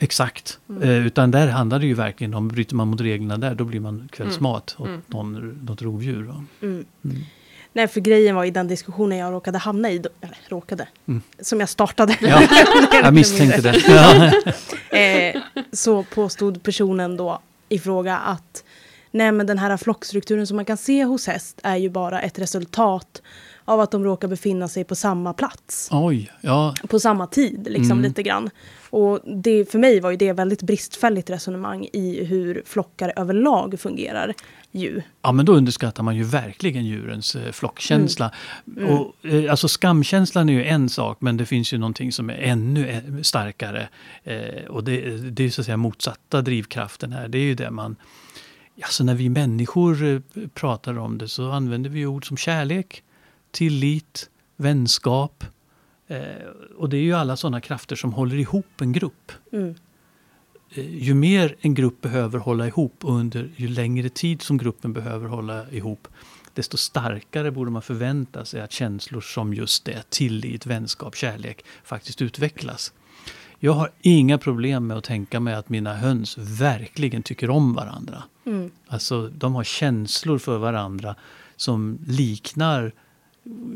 [0.00, 0.58] exakt.
[0.68, 0.82] Mm.
[0.82, 3.80] Eh, utan där handlar det ju verkligen om, bryter man mot reglerna där, då blir
[3.80, 5.02] man kvällsmat åt Mm.
[5.06, 6.20] någon, något rovdjur.
[6.22, 6.46] Mm.
[6.62, 6.84] Mm.
[7.72, 11.22] Nej, för grejen var i den diskussionen jag råkade hamna i, eller råkade, Mm.
[11.40, 12.16] som jag startade.
[12.20, 12.42] Ja,
[13.02, 14.34] jag misstänkte det.
[14.98, 15.40] Eh,
[15.72, 18.64] så påstod personen då i fråga att
[19.10, 22.38] nej men den här flockstrukturen som man kan se hos häst är ju bara ett
[22.38, 23.22] resultat
[23.64, 25.88] av att de råkar befinna sig på samma plats.
[25.92, 26.74] Oj, ja.
[26.88, 28.02] På samma tid, liksom Mm.
[28.02, 28.50] lite grann.
[28.90, 34.34] Och det, för mig var ju det väldigt bristfälligt resonemang i hur flockar överlag fungerar.
[34.72, 35.02] Ju.
[35.22, 38.30] Ja, men då underskattar man ju verkligen djurens eh, flockkänsla.
[38.76, 38.88] Mm.
[38.88, 42.34] Och, eh, alltså skamkänslan är ju en sak, men det finns ju någonting som är
[42.34, 43.88] ännu eh, starkare.
[44.24, 47.28] Eh, och det, det är så att säga motsatta drivkraften här.
[47.28, 47.96] Det är ju det man...
[48.82, 53.02] Alltså när vi människor pratar om det så använder vi ord som kärlek,
[53.54, 55.44] tillit, vänskap.
[56.06, 56.18] Eh,
[56.76, 59.32] och det är ju alla sådana krafter som håller ihop en grupp.
[59.52, 59.74] Mm.
[60.74, 64.92] Eh, ju mer en grupp behöver hålla ihop och under ju längre tid som gruppen
[64.92, 66.08] behöver hålla ihop
[66.54, 72.22] desto starkare borde man förvänta sig att känslor som just det, tillit, vänskap, kärlek faktiskt
[72.22, 72.92] utvecklas.
[73.58, 78.22] Jag har inga problem med att tänka mig att mina höns verkligen tycker om varandra.
[78.46, 78.70] Mm.
[78.86, 81.14] Alltså de har känslor för varandra
[81.56, 82.92] som liknar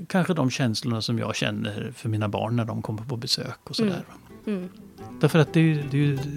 [0.07, 3.77] kanske de känslorna som jag känner för mina barn när de kommer på besök och
[3.77, 4.05] sådär.
[4.47, 4.59] Mm.
[4.59, 4.69] Mm.
[5.21, 5.95] Därför att det är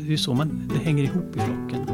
[0.09, 1.85] ju så man, det hänger ihop i flocken.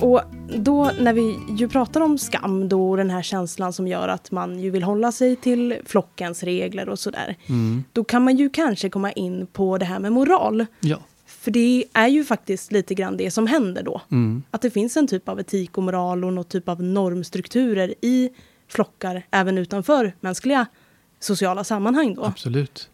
[0.00, 0.20] Och
[0.58, 4.30] då när vi ju pratar om skam då och den här känslan som gör att
[4.30, 7.36] man ju vill hålla sig till flockens regler och sådär.
[7.46, 7.84] Mm.
[7.92, 10.66] Då kan man ju kanske komma in på det här med moral.
[10.80, 10.98] Ja.
[11.42, 14.02] För det är ju faktiskt lite grann det som händer då.
[14.10, 14.42] Mm.
[14.50, 18.30] Att det finns en typ av etik och moral och någon typ av normstrukturer i
[18.68, 20.66] flockar även utanför mänskliga
[21.20, 22.24] sociala sammanhang då.
[22.24, 22.90] Absolut.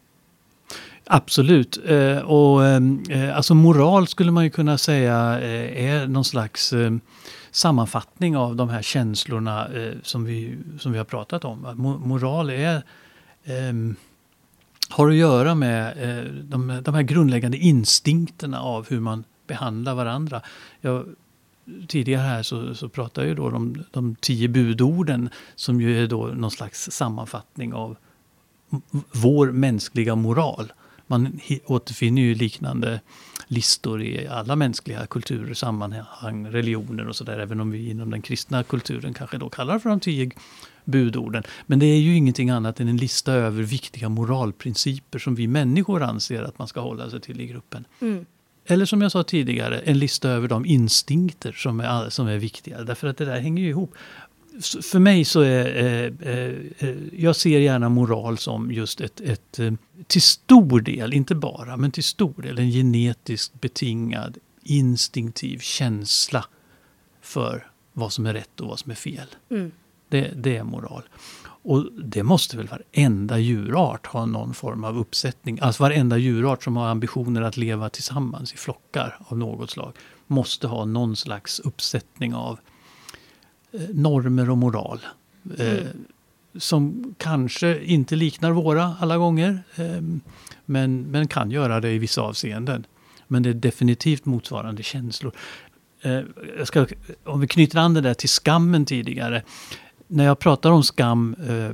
[1.05, 1.79] Absolut.
[1.87, 6.91] Eh, och, eh, alltså moral skulle man ju kunna säga eh, är någon slags eh,
[7.51, 11.67] sammanfattning av de här känslorna eh, som, vi, som vi har pratat om.
[11.67, 12.83] Mo- moral är,
[13.45, 13.97] ehm,
[14.89, 20.43] har att göra med eh, de, de här grundläggande instinkterna av hur man behandlar varandra.
[20.80, 21.07] Jag,
[21.89, 26.07] tidigare här så, så pratade jag ju då om de tio budorden som ju är
[26.07, 27.97] då någon slags sammanfattning av
[29.12, 30.72] vår mänskliga moral.
[31.07, 33.01] Man återfinner ju liknande
[33.47, 37.39] listor i alla mänskliga kulturer, sammanhang, religioner och sådär.
[37.39, 40.30] Även om vi inom den kristna kulturen kanske då kallar för de tio
[40.89, 41.43] budorden.
[41.66, 46.03] Men det är ju ingenting annat än en lista över viktiga moralprinciper som vi människor
[46.03, 47.84] anser att man ska hålla sig till i gruppen.
[48.01, 48.26] Mm.
[48.66, 52.82] Eller som jag sa tidigare, en lista över de instinkter som är, som är viktiga.
[52.82, 53.95] Därför att det där hänger ju ihop.
[54.82, 55.76] För mig så är...
[55.76, 59.59] Eh, eh, eh, jag ser gärna moral som just ett, ett...
[59.59, 59.72] eh,
[60.07, 66.45] Till stor del, inte bara, men till stor del en genetiskt betingad instinktiv känsla
[67.22, 69.26] för vad som är rätt och vad som är fel.
[69.51, 69.70] Mm.
[70.09, 71.03] Det, det är moral.
[71.63, 75.59] Och det måste väl varenda djurart ha någon form av uppsättning.
[75.63, 79.93] Alltså varenda djurart som har ambitioner att leva tillsammans i flockar av något slag
[80.27, 82.59] måste ha någon slags uppsättning av
[83.73, 85.01] eh, normer och moral.
[85.59, 86.05] Eh, Mm.
[86.59, 89.63] Som kanske inte liknar våra alla gånger.
[89.77, 90.03] Eh,
[90.65, 92.87] men, men kan göra det i vissa avseenden.
[93.27, 95.33] Men det är definitivt motsvarande känslor.
[96.03, 96.21] Eh,
[96.59, 96.87] jag ska,
[97.25, 99.43] om vi knyter an det där till skammen tidigare.
[100.09, 101.71] När jag pratar om skam eh,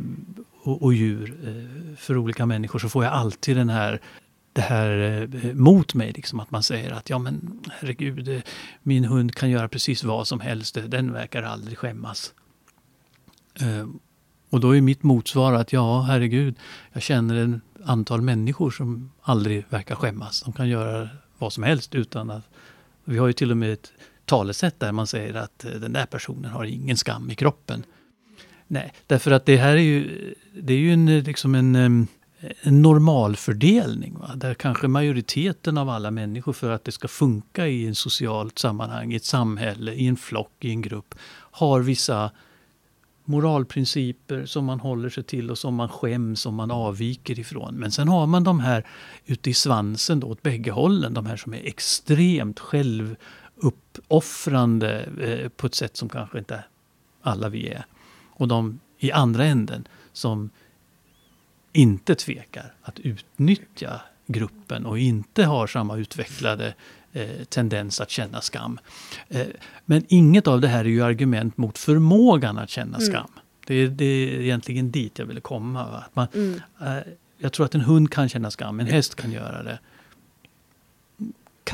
[0.62, 4.00] och, och djur eh, för olika människor så får jag alltid den här
[4.52, 8.40] det här eh, mot mig, liksom, att man säger att ja men herregud, eh,
[8.82, 12.34] min hund kan göra precis vad som helst, eh, den verkar aldrig skämmas.
[13.54, 13.86] Eh,
[14.50, 16.54] och då är mitt motsvar att ja, herregud,
[16.92, 20.42] jag känner ett antal människor som aldrig verkar skämmas.
[20.42, 21.08] De kan göra
[21.38, 22.44] vad som helst utan att...
[23.04, 23.92] Vi har ju till och med ett
[24.24, 27.84] talesätt där man säger att eh, den där personen har ingen skam i kroppen.
[28.66, 32.08] Nej, därför att det här är ju, det är ju en, liksom en, en
[32.62, 34.18] normalfördelning.
[34.18, 34.30] Va?
[34.34, 39.12] Där kanske majoriteten av alla människor för att det ska funka i ett socialt sammanhang,
[39.12, 41.14] i ett samhälle, i en flock, i en grupp,
[41.50, 42.30] har vissa
[43.24, 47.74] moralprinciper som man håller sig till och som man skäms om man avviker ifrån.
[47.74, 48.86] Men sen har man de här
[49.26, 55.66] ute i svansen då, åt bägge hållen, de här som är extremt självuppoffrande eh, på
[55.66, 56.64] ett sätt som kanske inte
[57.22, 57.84] alla vi är.
[58.36, 60.50] Och de i andra änden som
[61.72, 66.74] inte tvekar att utnyttja gruppen och inte har samma utvecklade
[67.12, 68.78] eh, tendens att känna skam.
[69.28, 69.46] Eh,
[69.84, 73.10] men inget av det här är ju argument mot förmågan att känna Mm.
[73.12, 73.30] skam.
[73.66, 75.84] Det, är, det är egentligen dit jag ville komma.
[75.90, 75.98] Va?
[76.06, 76.60] Att man, Mm.
[76.80, 79.78] eh, jag tror att en hund kan känna skam, en häst kan göra det.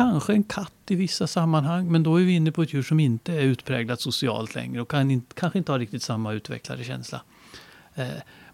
[0.00, 3.00] Kanske en katt i vissa sammanhang, men då är vi inne på ett djur som
[3.00, 7.22] inte är utpräglat socialt längre och kan in, kanske inte ha riktigt samma utvecklade känsla.
[7.94, 8.06] Eh,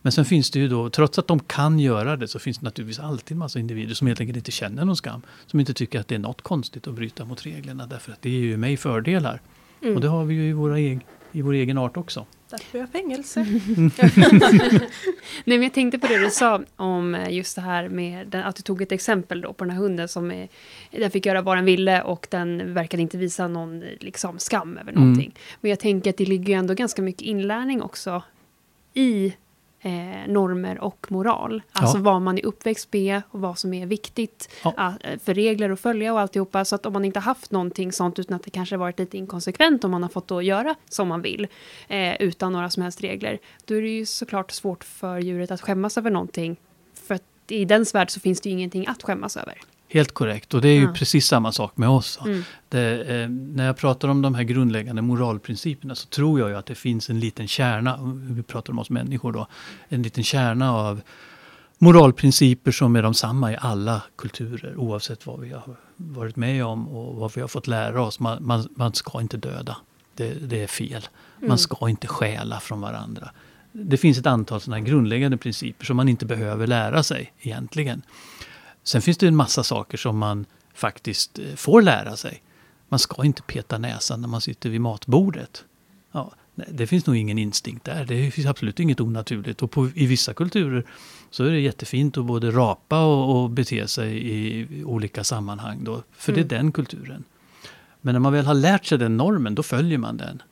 [0.03, 2.65] men sen finns det ju då, trots att de kan göra det, så finns det
[2.65, 5.23] naturligtvis alltid en massa individer som helt enkelt inte känner någon skam.
[5.47, 8.31] Som inte tycker att det är något konstigt att bryta mot reglerna, därför att det
[8.31, 9.41] ger ju mig fördelar.
[9.83, 9.95] Mm.
[9.95, 12.27] Och det har vi ju i, våra eg, i vår egen art också.
[12.51, 13.41] Därför är jag fängelse.
[15.45, 18.43] Nej, men jag tänkte på det du sa om eh, just det här med den,
[18.43, 20.49] att du tog ett exempel då på den här hunden som är,
[20.91, 24.79] den fick göra vad den ville och den verkade inte visa någon eh, liksom, skam
[24.79, 25.03] över Mm.
[25.05, 25.35] någonting.
[25.61, 28.23] Men jag tänker att det ligger ju ändå ganska mycket inlärning också
[28.95, 29.33] i
[29.87, 31.63] eh, normer och moral.
[31.73, 32.03] Alltså Ja.
[32.03, 34.75] vad man är uppväxt med och vad som är viktigt Ja.
[34.77, 36.65] ah, eh, för regler att följa och alltihopa.
[36.65, 39.85] Så att om man inte haft någonting sånt utan att det kanske varit lite inkonsekvent
[39.85, 41.47] om man har fått då göra som man vill
[41.89, 43.39] eh, utan några som helst regler.
[43.65, 46.57] Då är det ju såklart svårt för djuret att skämmas över någonting.
[47.07, 49.55] För att i dens värld så finns det ju ingenting att skämmas över.
[49.89, 50.93] Helt korrekt, och det är ju Ja.
[50.93, 52.19] precis samma sak med oss.
[52.25, 52.43] Mm.
[52.69, 56.67] Det, eh, när jag pratar om de här grundläggande moralprinciperna så tror jag ju att
[56.67, 57.99] det finns en liten kärna,
[58.31, 59.47] vi pratar om oss människor då,
[59.89, 61.01] en liten kärna av
[61.79, 66.89] moralprinciper som är de samma i alla kulturer oavsett vad vi har varit med om
[66.89, 68.21] och vad vi har fått lära oss.
[68.21, 69.77] Man, man, man ska inte döda,
[70.15, 71.09] det, det är fel.
[71.39, 71.49] Mm.
[71.49, 73.31] Man ska inte stjäla från varandra.
[73.73, 78.03] Det finns ett antal sådana grundläggande principer som man inte behöver lära sig egentligen.
[78.87, 82.43] Sen finns det en massa saker som man faktiskt eh, får lära sig.
[82.89, 85.65] Man ska inte peta näsan när man sitter vid matbordet.
[86.13, 88.05] Ja, det finns nog ingen instinkt där.
[88.05, 89.63] Det finns absolut inget onaturligt.
[89.63, 90.85] Och på, i vissa kulturer
[91.31, 95.85] så är det jättefint att både rapa och, och bete sig i olika sammanhang.
[95.85, 96.49] Då, för Mm.
[96.49, 97.25] det är den kulturen.
[98.01, 100.43] Men när man väl har lärt sig den normen, då följer man den.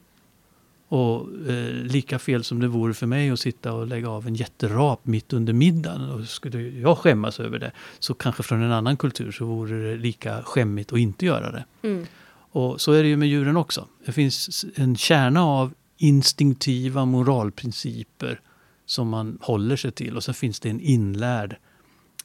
[0.95, 4.35] Och eh, lika fel som det vore för mig att sitta och lägga av en
[4.35, 8.97] jätterap mitt under middagen och skulle jag skämmas över det, så kanske från en annan
[8.97, 11.65] kultur så vore det lika skämmigt att inte göra det.
[11.83, 12.07] Mm.
[12.51, 13.89] Och så är det ju med djuren också.
[14.07, 18.41] Det finns en kärna av instinktiva moralprinciper
[18.87, 21.57] som man håller sig till och så finns det en inlärd,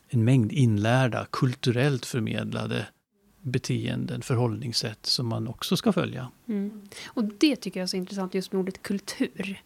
[0.10, 2.88] en mängd inlärda, kulturellt förmedlade
[3.50, 6.28] beteenden, förhållningssätt som man också ska följa.
[6.47, 6.82] Mm.
[7.08, 9.62] Och det tycker jag är så intressant just med ordet kultur.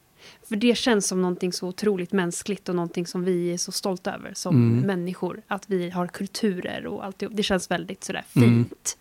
[0.49, 4.13] För det känns som någonting så otroligt mänskligt och någonting som vi är så stolta
[4.15, 4.87] över som Mm.
[4.87, 5.41] människor.
[5.47, 8.49] Att vi har kulturer och allt det känns väldigt sådär Mm.
[8.65, 8.97] fint.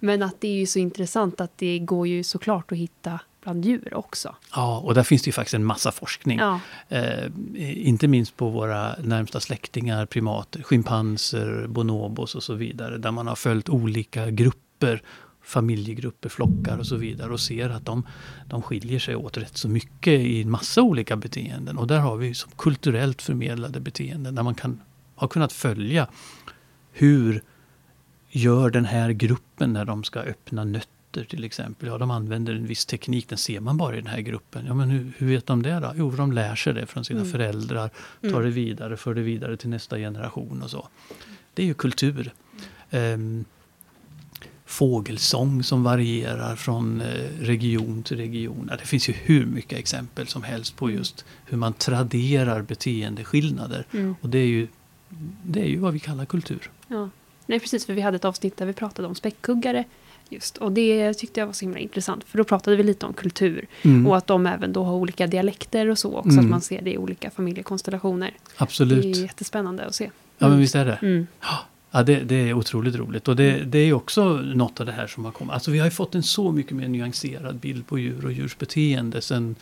[0.00, 3.64] Men att det är ju så intressant att det går ju såklart att hitta bland
[3.64, 4.36] djur också.
[4.54, 6.38] Ja, och där finns det ju faktiskt en massa forskning.
[6.38, 7.30] Ja, Eh,
[7.88, 12.98] inte minst på våra närmsta släktingar, primater, schimpanser, bonobos och så vidare.
[12.98, 15.02] Där man har följt olika grupper,
[15.42, 17.32] familjegrupper, flockar och så vidare.
[17.32, 18.06] Och ser att de,
[18.46, 21.78] de skiljer sig åt rätt så mycket i en massa olika beteenden.
[21.78, 24.34] Och där har vi som kulturellt förmedlade beteenden.
[24.34, 24.80] Där man kan,
[25.14, 26.08] har kunnat följa
[26.92, 27.42] hur
[28.30, 31.88] gör den här gruppen när de ska öppna nötter till exempel.
[31.88, 34.66] Ja, de använder en viss teknik, den ser man bara i den här gruppen.
[34.66, 35.92] Ja, men hur, hur vet de det då?
[35.96, 37.32] Jo, de lär sig det från sina Mm.
[37.32, 37.90] föräldrar,
[38.20, 38.42] tar Mm.
[38.42, 40.88] det vidare, för det vidare till nästa generation och så.
[41.54, 42.32] Det är ju kultur.
[42.90, 43.44] Ehm,
[44.66, 47.06] fågelsång som varierar från eh,
[47.40, 48.70] region till region.
[48.78, 53.86] Det finns ju hur mycket exempel som helst på just hur man traderar beteendeskillnader.
[53.92, 54.68] mm, Och det är ju,
[55.44, 56.70] det är ju vad vi kallar kultur.
[56.88, 57.08] ja.
[57.46, 57.86] Nej, precis.
[57.86, 59.84] För vi hade ett avsnitt där vi pratade om späckhuggare.
[60.34, 62.24] Just, och det tyckte jag var så himla intressant.
[62.24, 63.66] För då pratade vi lite om kultur.
[63.82, 66.30] Mm, Och att de även då har olika dialekter och så också.
[66.30, 66.44] Mm.
[66.44, 68.30] Att man ser det i olika familjekonstellationer.
[68.56, 69.02] absolut.
[69.02, 70.10] Det är jättespännande att se.
[70.38, 70.98] Ja, men visst är det.
[71.02, 71.26] Mm.
[71.90, 73.28] Ja, det, det är otroligt roligt.
[73.28, 75.52] Och det, det är också något av det här som har kommit.
[75.54, 78.58] Alltså vi har ju fått en så mycket mer nyanserad bild på djur och djurs
[78.58, 79.54] beteende sen,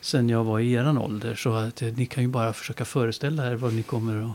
[0.00, 1.34] sen jag var i eran ålder.
[1.34, 4.32] Så att eh, ni kan ju bara försöka föreställa er vad ni kommer att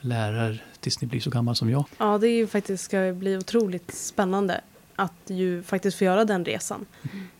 [0.00, 1.84] lära er tills ni blir så gammal som jag.
[1.98, 4.60] Ja, det är ju faktiskt ska bli otroligt spännande
[4.98, 6.86] att ju faktiskt få göra den resan.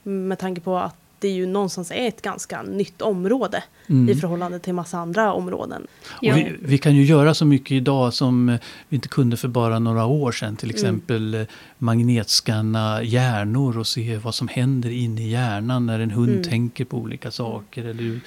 [0.02, 4.08] Med tanke på att det ju någonstans är ett ganska nytt område Mm.
[4.08, 5.86] i förhållande till massa andra områden.
[6.20, 6.34] Ja.
[6.34, 8.58] Vi, vi kan ju göra så mycket idag som
[8.88, 10.56] vi inte kunde för bara några år sedan.
[10.56, 10.74] Till Mm.
[10.76, 11.42] exempel eh,
[11.78, 16.42] magnetskanna hjärnor och se vad som händer inne i hjärnan när en hund Mm.
[16.42, 18.20] tänker på olika saker eller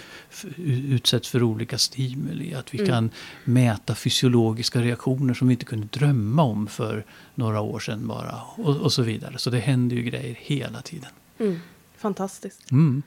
[0.66, 2.54] utsätts för olika stimuli.
[2.54, 2.89] Att vi Mm.
[2.89, 3.10] kan
[3.44, 8.36] mäta fysiologiska reaktioner som vi inte kunde drömma om för några år sedan bara.
[8.58, 9.38] Och, och så vidare.
[9.38, 11.10] Så det händer ju grejer hela tiden.
[12.02, 12.14] Mm.
[12.16, 12.72] Fantastiskt.
[12.72, 13.04] Mm.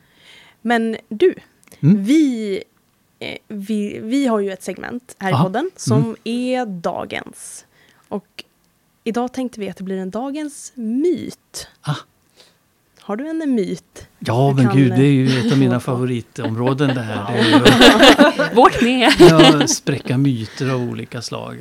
[0.63, 1.35] Men du,
[1.81, 2.05] Mm.
[2.05, 2.63] vi,
[3.19, 5.43] eh, vi, vi har ju ett segment här i Aha.
[5.45, 7.65] podden som är dagens.
[8.09, 8.45] Och
[9.05, 11.69] idag tänkte vi att det blir en dagens myt.
[11.81, 11.95] Ah.
[13.01, 14.09] Har du en myt?
[14.19, 17.33] Ja Du men kan, gud, det är ju ett av mina favoritområden det här.
[17.33, 17.45] Det är
[18.49, 19.13] ju, Vårt med!
[19.19, 21.59] Ja, spräcka myter av olika slag.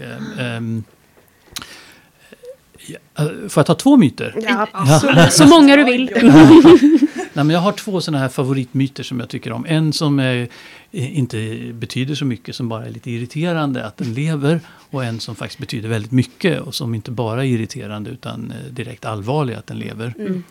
[2.87, 4.35] Ja, eh, får jag ta två myter?
[4.47, 5.33] Ja, absolut.
[5.33, 6.09] Så många du vill.
[7.33, 9.65] Nej, men jag har två sådana här favoritmyter som jag tycker om.
[9.65, 10.47] En som är,
[10.91, 14.59] eh, inte betyder så mycket, som bara är lite irriterande att den lever.
[14.89, 18.73] Och en som faktiskt betyder väldigt mycket och som inte bara är irriterande utan eh,
[18.73, 20.13] direkt allvarlig att den lever.
[20.19, 20.43] Mm.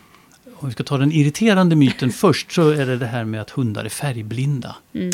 [0.55, 3.49] Om vi ska ta den irriterande myten först så är det det här med att
[3.49, 4.75] hundar är färgblinda.
[4.93, 5.11] Mm.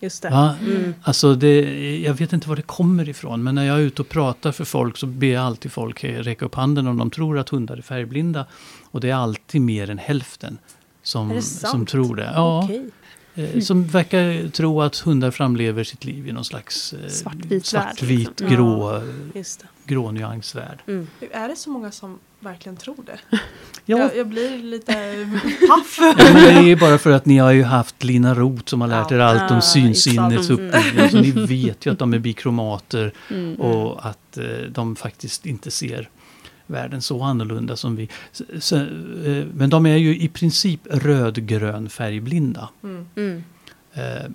[0.00, 0.30] Ja, just det.
[0.30, 0.54] Va?
[0.60, 0.94] Mm.
[1.02, 4.08] Alltså det, jag vet inte var det kommer ifrån, men när jag är ute och
[4.08, 7.48] pratar för folk så ber jag alltid folk räcka upp handen om de tror att
[7.48, 8.46] hundar är färgblinda.
[8.90, 10.58] Och det är alltid mer än hälften
[11.02, 12.32] som, som tror det.
[12.34, 12.90] Ja, Okej.
[13.34, 17.64] Eh, Som verkar tro att hundar framlever sitt liv i någon slags eh, Svartvit värld,
[17.64, 18.48] svartvit liksom.
[18.48, 18.92] grå,
[19.32, 19.44] det.
[19.86, 20.78] grå nyansvärld.
[20.86, 21.06] Mm.
[21.32, 23.18] Är det så många som verkligen tror det?
[23.84, 24.92] Ja, Jag, jag blir lite
[25.68, 25.98] paff.
[26.00, 28.88] Ja, men det är bara för att ni har ju haft Lina Roth som har
[28.88, 29.24] lärt er Ja.
[29.24, 30.50] allt om synsinnets exakt.
[30.50, 31.10] uppbyggnad.
[31.10, 33.54] Så ni vet ju att de är bikromater Mm.
[33.60, 36.08] och att eh, de faktiskt inte ser
[36.70, 38.08] världen så annorlunda som vi.
[38.72, 42.68] Eh, men de är ju i princip rödgrön färgblinda.
[42.82, 43.06] Mm.
[43.16, 43.44] Mm.
[43.92, 44.30] Eh,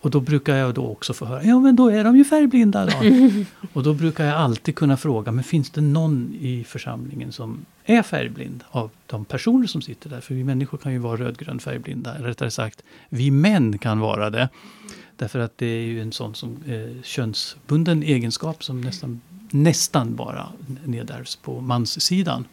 [0.00, 2.86] och då brukar jag då också få höra, ja men då är de ju färgblinda
[2.86, 2.92] då.
[3.72, 8.02] och då brukar jag alltid kunna fråga, men finns det någon i församlingen som är
[8.02, 10.20] färgblind av de personer som sitter där?
[10.20, 14.30] För vi människor kan ju vara rödgrön färgblinda, eller rättare sagt, vi män kan vara
[14.30, 14.48] det.
[15.16, 19.20] Därför att det är ju en sån som eh, könsbunden egenskap som nästan,
[19.52, 20.48] nästan bara
[20.84, 22.44] nedärvs på manssidan.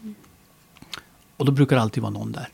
[1.37, 2.47] Och då brukar det alltid vara någon där.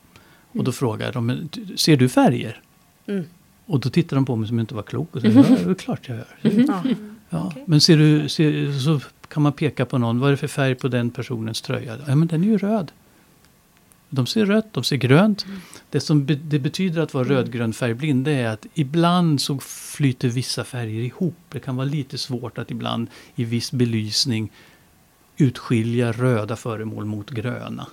[0.51, 2.61] Och då frågar de, "Men, ser du färger?
[3.07, 3.25] Mm.
[3.65, 5.73] Och då tittar de på mig som inte var klok och säger, ja, det är
[5.73, 6.27] klart jag gör.
[6.67, 6.83] Ja.
[7.29, 7.53] Ja.
[7.65, 10.75] Men ser du, ser, så kan man peka på någon, vad är det för färg
[10.75, 11.97] på den personens tröja?
[12.07, 12.91] Ja men den är ju röd.
[14.13, 15.45] De ser rött, de ser grönt.
[15.89, 20.27] Det som be, det betyder att vara rödgrön färgblind det är att ibland så flyter
[20.27, 21.35] vissa färger ihop.
[21.49, 24.51] Det kan vara lite svårt att ibland i viss belysning
[25.37, 27.87] utskilja röda föremål mot gröna.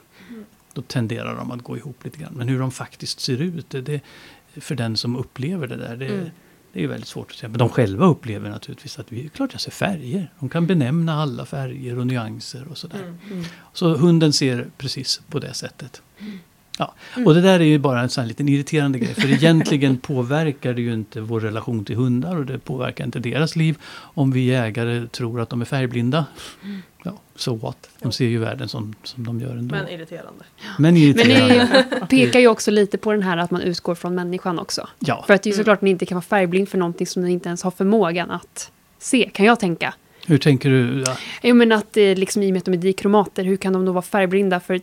[0.75, 2.33] Då tenderar de att gå ihop lite grann.
[2.37, 4.01] Men hur de faktiskt ser ut, det, det,
[4.57, 6.31] för den som upplever det där, det, Mm.
[6.73, 7.49] Det är ju väldigt svårt att säga.
[7.49, 10.33] Men de själva upplever naturligtvis att vi, klart jag ser färger.
[10.39, 13.03] De kan benämna alla färger och nyanser och sådär.
[13.03, 13.19] Mm.
[13.31, 13.45] Mm.
[13.73, 16.03] Så hunden ser precis på det sättet.
[16.79, 16.95] Ja.
[17.27, 19.15] Och det där är ju bara en sån här liten irriterande grej.
[19.15, 23.57] För egentligen påverkar det ju inte vår relation till hundar och det påverkar inte deras
[23.57, 23.79] liv.
[23.95, 26.27] Om vi jägare tror att de är färgblinda.
[27.05, 27.89] Ja, so what?
[28.03, 29.75] De ser ju världen som, som de gör ändå.
[29.75, 30.45] Men irriterande.
[30.79, 31.85] Men Men irriterande.
[32.01, 34.89] det pekar ju också lite på den här att man utgår från människan också.
[34.99, 37.07] Ja, För att det är ju såklart att ni inte kan vara färgblind för någonting
[37.07, 39.95] som ni inte ens har förmågan att se, kan jag tänka.
[40.27, 41.05] hur tänker du?
[41.07, 41.17] Ja.
[41.43, 43.85] Jag menar att det liksom, i och med att de är dikromater, hur kan de
[43.85, 44.61] då vara färgblinda?
[44.61, 44.81] För,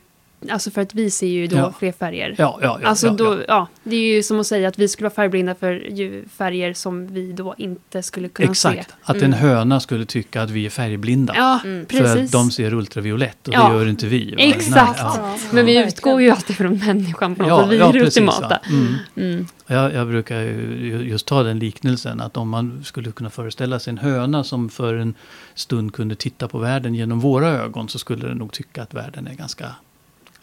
[0.51, 1.73] alltså för att vi ser ju då Ja.
[1.79, 2.35] fler färger.
[2.38, 3.43] Ja, ja, ja, alltså ja, då, ja.
[3.47, 3.67] ja.
[3.83, 7.31] det är ju som att säga att vi skulle vara färgblinda för färger som vi
[7.31, 8.69] då inte skulle kunna se.
[8.69, 11.33] Exakt, att en höna skulle tycka att vi är färgblinda.
[11.35, 11.85] Ja, Mm.
[11.85, 14.31] För att de ser ultraviolett och det gör inte vi.
[14.31, 14.38] va?
[14.41, 15.01] Exakt.
[15.21, 15.39] Nej.
[15.51, 17.71] Men vi utgår ju alltid från människan på något sätt.
[17.71, 18.59] Vi är det ultimata.
[18.63, 18.69] ja.
[18.69, 18.95] Mm.
[19.17, 19.47] Mm.
[19.67, 23.91] Jag, jag brukar ju just ta den liknelsen att om man skulle kunna föreställa sig
[23.91, 25.13] en höna som för en
[25.55, 29.27] stund kunde titta på världen genom våra ögon så skulle den nog tycka att världen
[29.27, 29.65] är ganska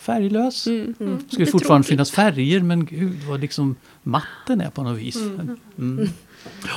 [0.05, 0.67] färglös.
[0.67, 0.95] Mm.
[1.01, 1.17] Mm.
[1.19, 1.89] Det skulle Lite fortfarande tråkigt.
[1.89, 5.17] finnas färger men gud vad liksom matten är på något vis.
[5.79, 6.09] Mm.
[6.63, 6.71] Ja.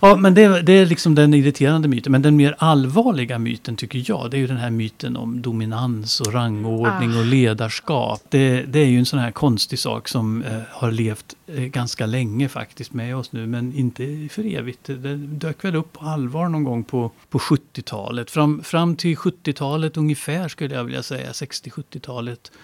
[0.00, 2.12] Ja, men det, det är liksom den irriterande myten.
[2.12, 6.20] Men den mer allvarliga myten tycker jag, det är ju den här myten om dominans
[6.20, 7.18] och rangordning Ah.
[7.18, 8.22] och ledarskap.
[8.28, 12.06] Det, det är ju en sån här konstig sak som eh, har levt eh, ganska
[12.06, 14.84] länge faktiskt med oss nu, men inte för evigt.
[14.86, 18.30] Det dök väl upp på allvar någon gång på, på 70-talet.
[18.30, 22.58] Fram, fram till 70-talet ungefär skulle jag vilja säga, 60-70-talet, eh,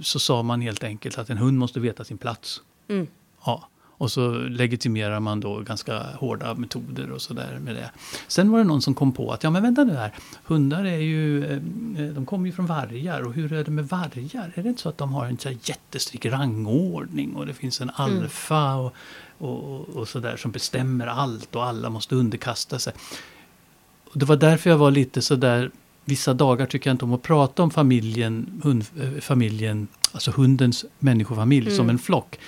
[0.00, 2.62] så sa man helt enkelt att en hund måste veta sin plats.
[2.88, 3.06] Mm.
[3.44, 3.68] Ja.
[4.02, 7.90] Och så legitimerar man då ganska hårda metoder och sådär med det.
[8.28, 10.12] Sen var det någon som kom på att ja men vänta nu här,
[10.44, 11.58] hundar är ju, eh,
[12.14, 14.52] de kommer ju från vargar och hur är det med vargar?
[14.54, 17.90] Är det inte så att de har en så jättestrikt rangordning och det finns en
[17.94, 18.94] alfa och,
[19.38, 22.92] och, och, och sådär som bestämmer allt och alla måste underkasta sig.
[24.04, 25.70] Och det var därför jag var lite sådär,
[26.04, 30.84] vissa dagar tycker jag inte om att prata om familjen, hund, eh, familjen alltså hundens
[30.98, 32.38] människofamilj som en flock.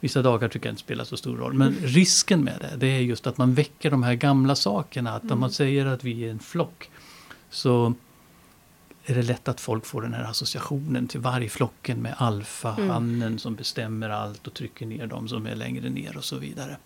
[0.00, 1.54] Vissa dagar tycker jag inte spelar så stor roll.
[1.54, 5.14] Men risken med det, det är just att man väcker de här gamla sakerna.
[5.14, 6.90] Att om man säger att vi är en flock
[7.50, 7.94] så
[9.04, 14.10] är det lätt att folk får den här associationen till vargflocken med alfahannen som bestämmer
[14.10, 16.76] allt och trycker ner de som är längre ner och så vidare.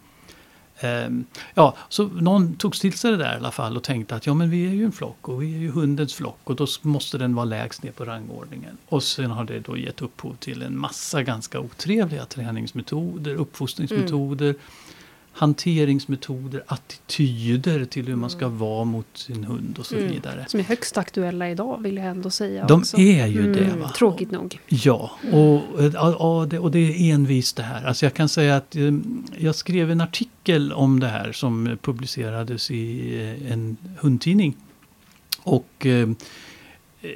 [0.81, 1.25] Ehm,
[1.55, 4.35] ja, så någon tog till sig det där i alla fall och tänkte att ja
[4.35, 7.19] men vi är ju en flock och vi är ju hundens flock och då måste
[7.19, 8.79] den vara lägst ner på rangordningen.
[8.87, 14.61] Och sen har det då gett upphov till en massa ganska otrevliga träningsmetoder, uppfostringsmetoder, mm
[15.39, 20.09] hanteringsmetoder, attityder till hur man ska vara mot sin hund och så Mm.
[20.13, 20.45] vidare.
[20.49, 22.67] Som är högst aktuella idag vill jag ändå säga.
[22.67, 22.99] De också.
[22.99, 23.65] är ju det.
[23.65, 23.89] Mm, Va?
[23.89, 24.59] Tråkigt nog.
[24.69, 27.85] Ja, och, eh, ja, det, och det är envist det här.
[27.85, 28.93] Alltså jag kan säga att eh,
[29.39, 33.15] jag skrev en artikel om det här som publicerades i
[33.45, 34.57] eh, en hundtidning.
[35.43, 36.09] Och eh,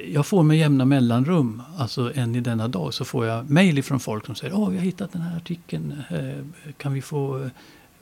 [0.07, 3.99] jag får med jämna mellanrum, alltså än i denna dag, så får jag mejl ifrån
[3.99, 6.01] folk som säger Åh, vi har hittat den här artikeln.
[6.77, 7.49] Kan vi få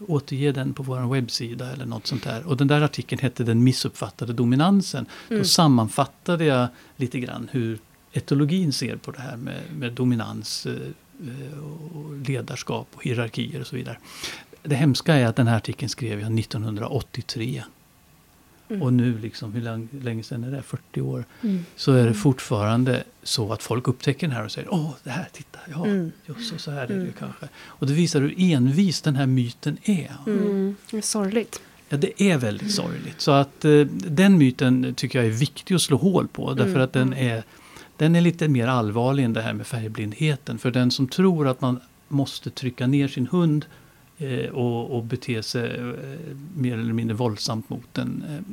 [0.08, 2.48] återge den på vår webbsida eller något sånt där.
[2.48, 5.06] Och den där artikeln hette Den missuppfattade dominansen.
[5.30, 5.46] Då Mm.
[5.46, 7.80] sammanfattade jag lite grann hur
[8.14, 11.60] etologin ser på det här med, med dominans, eh,
[11.94, 13.98] och ledarskap och hierarkier och så vidare.
[14.64, 17.64] Det hemska är att den här artikeln skrev jag 1983.
[18.72, 18.82] Mm.
[18.82, 20.62] Och nu, liksom, hur lång, länge sedan är det?
[20.62, 21.26] 40 år.
[21.42, 21.66] Mm.
[21.76, 25.28] Så är det fortfarande så att folk upptäcker den här och säger Åh, det här,
[25.34, 26.12] titta, ja, Mm.
[26.26, 27.14] just så, så här är det Mm.
[27.20, 27.48] kanske.
[27.66, 30.12] Och det visar hur envis den här myten är.
[30.28, 30.40] Mm.
[30.46, 30.76] Mm.
[30.92, 31.62] Det är sorgligt.
[31.90, 33.22] Ja, det är väldigt sorgligt.
[33.22, 36.54] Så att eh, den myten tycker jag är viktig att slå hål på.
[36.54, 36.82] Därför Mm.
[36.84, 37.44] att den är,
[37.98, 40.58] den är lite mer allvarlig än det här med färgblindheten.
[40.58, 43.66] För den som tror att man måste trycka ner sin hund
[44.54, 48.24] och, och bete sig eh, mer eller mindre våldsamt mot den.
[48.30, 48.44] Eh,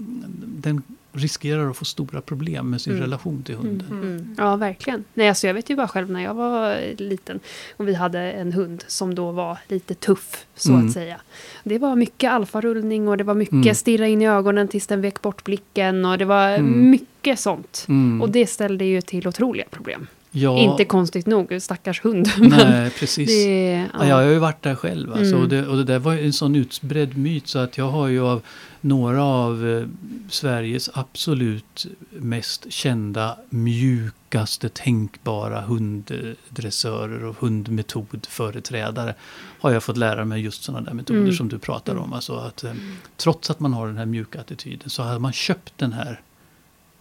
[0.62, 3.04] den riskerar att få stora problem med sin Mm.
[3.04, 3.86] relation till hunden.
[3.90, 4.34] Mm.
[4.38, 5.04] Ja, verkligen.
[5.14, 7.40] Nej, alltså jag vet ju bara själv när jag var liten
[7.76, 10.86] och vi hade en hund som då var lite tuff, så Mm.
[10.86, 11.20] att säga.
[11.64, 13.74] Det var mycket alfarullning och det var mycket Mm.
[13.74, 16.90] stirra in i ögonen tills den vek bort blicken och det var Mm.
[16.90, 17.86] mycket sånt.
[17.88, 18.22] Mm.
[18.22, 20.06] Och det ställde ju till otroliga problem.
[20.30, 22.28] Ja, Inte konstigt nog, stackars hund.
[22.38, 23.28] Nej, precis.
[23.28, 23.98] det, Ja.
[23.98, 24.06] ja.
[24.06, 25.12] jag har ju varit där själv.
[25.12, 25.42] Alltså, Mm.
[25.42, 28.20] och, det, och det där var en sån utbredd myt så att jag har ju
[28.24, 28.42] av
[28.80, 29.86] några av eh,
[30.30, 39.14] Sveriges absolut mest kända, mjukaste tänkbara hunddressörer och hundmetodföreträdare
[39.60, 41.32] har jag fått lära mig just sådana där metoder Mm.
[41.32, 42.12] som du pratar om.
[42.12, 42.72] Alltså att, eh,
[43.16, 46.20] trots att man har den här mjuka attityden så har man köpt den här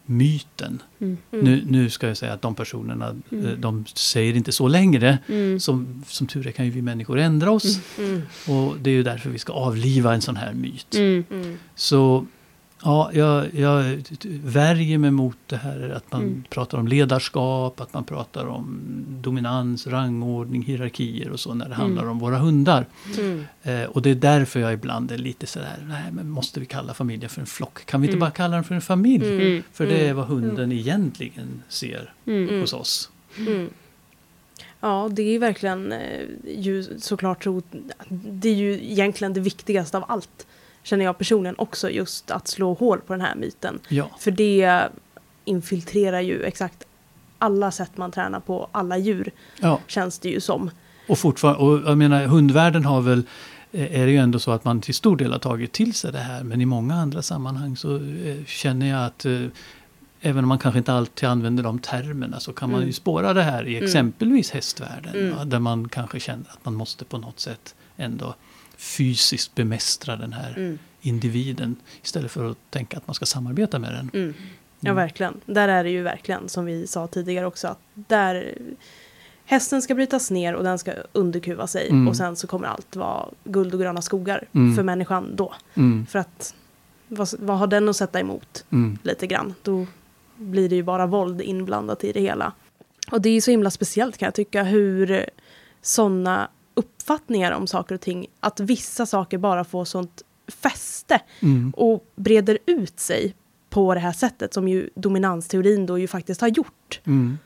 [0.10, 0.82] myten.
[0.99, 1.18] Mm.
[1.32, 1.45] Mm.
[1.45, 3.45] Nu, nu ska jag säga att de personerna, Mm.
[3.45, 5.18] eh, de säger inte så längre.
[5.28, 5.60] Mm.
[5.60, 7.80] Som, som tur är kan ju vi människor ändra oss.
[7.97, 8.22] Mm.
[8.47, 10.95] Och det är ju därför vi ska avliva en sån här myt.
[10.95, 11.24] Mm.
[11.32, 11.58] Mm.
[11.76, 12.26] Så
[12.88, 14.04] Ja, jag, jag
[14.44, 16.44] värjer mig mot det här att man Mm.
[16.50, 18.80] pratar om ledarskap, att man pratar om
[19.22, 21.80] dominans, rangordning, hierarkier och så när det Mm.
[21.82, 22.86] handlar om våra hundar.
[23.20, 23.44] Mm.
[23.64, 26.94] Eh, och det är därför jag ibland är lite sådär, nej men måste vi kalla
[26.94, 27.86] familjen för en flock?
[27.86, 28.20] Kan vi inte Mm.
[28.20, 29.28] bara kalla den för en familj?
[29.28, 29.40] Mm.
[29.48, 29.64] Mm.
[29.74, 32.14] För det är vad hunden egentligen ser
[32.62, 33.10] hos oss.
[34.80, 36.22] Ja, det är verkligen eh,
[36.58, 37.62] ju såklart så,
[38.10, 40.48] det är ju egentligen det viktigaste av allt.
[40.88, 43.80] Känner jag personligen också just att slå hål på den här myten.
[43.88, 44.90] Ja, För det
[45.46, 46.84] infiltrerar ju exakt
[47.38, 49.32] alla sätt man tränar på alla djur
[49.62, 49.80] ja.
[49.88, 50.70] känns det ju som.
[51.08, 53.24] Och fortfarande, och jag menar hundvärlden har väl,
[53.72, 56.12] eh, är det ju ändå så att man till stor del har tagit till sig
[56.12, 56.44] det här.
[56.44, 59.42] Men i många andra sammanhang så eh, känner jag att eh,
[60.22, 62.88] även om man kanske inte alltid använder de termerna så kan man Mm.
[62.88, 63.86] ju spåra det här i Mm.
[63.86, 65.16] exempelvis hästvärlden.
[65.16, 65.36] Mm.
[65.38, 68.36] va, Där man kanske känner att man måste på något sätt ändå
[68.78, 70.80] fysiskt bemästra den här Mm.
[71.01, 71.75] individen.
[72.03, 74.09] Istället för att tänka att man ska samarbeta med den.
[74.13, 74.34] Mm.
[74.80, 74.95] Ja, Mm.
[74.95, 75.34] verkligen.
[75.45, 78.53] Där är det ju verkligen, som vi sa tidigare också, att där
[79.45, 82.07] hästen ska brytas ner och den ska underkuva sig Mm.
[82.07, 84.75] och sen så kommer allt vara guld och gröna skogar Mm.
[84.75, 85.53] för människan då.
[85.75, 86.53] Mm, För att
[87.07, 89.53] vad, vad har den att sätta emot mm, lite grann?
[89.63, 89.86] Då
[90.36, 92.51] blir det ju bara våld inblandat i det hela.
[93.11, 95.25] Och det är ju så himla speciellt kan jag tycka hur
[95.82, 96.47] sådana
[96.78, 101.73] uppfattningar om saker och ting, att vissa saker bara får sånt fäste mm.
[101.78, 103.36] och breder ut sig
[103.69, 106.99] på det här sättet som ju dominansteorin då ju faktiskt har gjort.
[107.05, 107.38] Mm.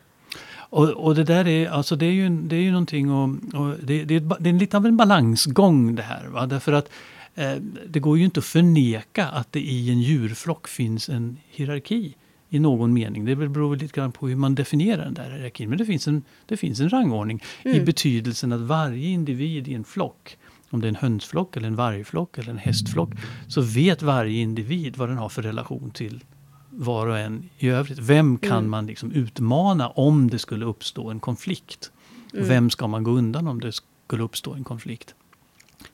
[0.54, 3.76] Och, och det där är, alltså det är ju, det är ju någonting och, och
[3.84, 6.28] det, det, är det är lite av en balansgång det här.
[6.28, 6.46] Va?
[6.46, 6.90] Därför att
[7.36, 7.54] eh,
[7.88, 12.16] det går ju inte att förneka att det i en djurflock finns en hierarki
[12.54, 13.26] i någon mening.
[13.26, 15.70] Det beror lite grann på hur man definierar den där hierarkin.
[15.70, 17.86] Men det finns en, det finns en rangordning i Mm.
[17.86, 20.38] betydelsen att varje individ i en flock
[20.70, 23.10] om det är en hönsflock, eller en vargflock eller en hästflock,
[23.48, 26.24] så vet varje individ vad den har för relation till
[26.70, 28.00] var och en i övrigt.
[28.00, 28.70] Vem kan Mm.
[28.70, 31.92] man liksom utmana om det skulle uppstå en konflikt?
[32.34, 32.48] Mm.
[32.48, 33.72] Vem ska man gå undan om det
[34.08, 35.16] skulle uppstå en konflikt?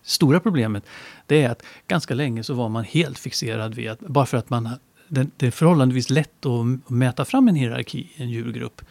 [0.03, 0.85] Stora problemet
[1.25, 4.49] det är att ganska länge så var man helt fixerad vid att bara för att
[4.49, 8.81] man har- det, det är förhållandevis lätt att mäta fram en hierarki i en djurgrupp.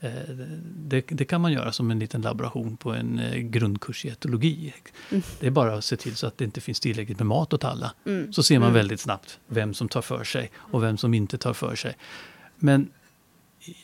[0.00, 0.10] Eh,
[0.76, 4.74] Det, det kan man göra som en liten laboration på en eh, grundkurs i etologi.
[5.10, 5.22] Mm.
[5.40, 7.64] Det är bara att se till så att det inte finns tillräckligt med mat åt
[7.64, 7.94] alla.
[8.06, 8.32] Mm.
[8.32, 8.74] Så ser man Mm.
[8.74, 11.96] väldigt snabbt vem som tar för sig och vem som inte tar för sig.
[12.56, 12.90] Men
[13.60, 13.76] i,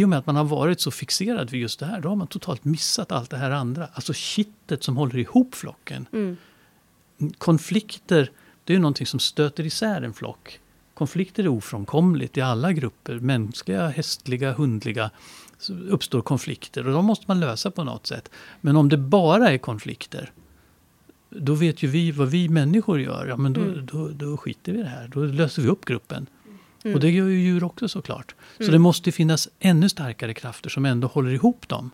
[0.00, 2.16] i och med att man har varit så fixerad vid just det här, då har
[2.16, 3.88] man totalt missat allt det här andra.
[3.92, 6.06] Alltså kittet som håller ihop flocken.
[6.12, 6.36] Mm.
[7.38, 8.30] Konflikter,
[8.64, 10.60] det är ju någonting som stöter isär en flock.
[10.98, 15.10] Konflikter är ofrånkomligt i alla grupper, mänskliga, hästliga, hundliga.
[15.58, 18.30] Så uppstår konflikter och de måste man lösa på något sätt.
[18.60, 20.32] Men om det bara är konflikter,
[21.30, 23.26] då vet ju vi vad vi människor gör.
[23.26, 23.86] Ja, men då, Mm.
[23.86, 25.08] då, då skiter vi i det här.
[25.08, 26.26] Då löser vi upp gruppen.
[26.84, 26.94] Mm.
[26.94, 28.34] Och det gör ju djur också såklart.
[28.56, 28.72] Så Mm.
[28.72, 31.90] det måste finnas ännu starkare krafter som ändå håller ihop dem.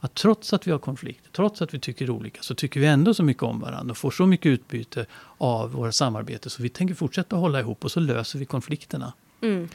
[0.00, 3.14] Att trots att vi har konflikter, trots att vi tycker olika, så tycker vi ändå
[3.14, 5.06] så mycket om varandra och får så mycket utbyte
[5.38, 9.12] av våra samarbete så vi tänker fortsätta hålla ihop och så löser vi konflikterna.
[9.40, 9.68] Mm.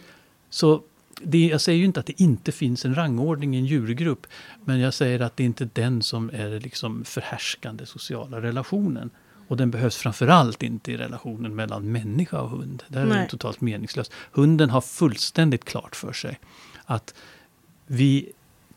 [0.50, 0.82] Så
[1.24, 4.28] det, jag säger ju inte att det inte finns en rangordning i en djurgrupp,
[4.66, 9.10] men jag säger att det inte är den som är liksom förhärskande sociala relationen.
[9.48, 12.84] Och den behövs framförallt inte i relationen mellan människa och hund.
[12.88, 14.12] Där är den totalt meningslös.
[14.32, 16.40] Hunden har fullständigt klart för sig
[16.86, 17.14] att
[17.88, 18.32] vi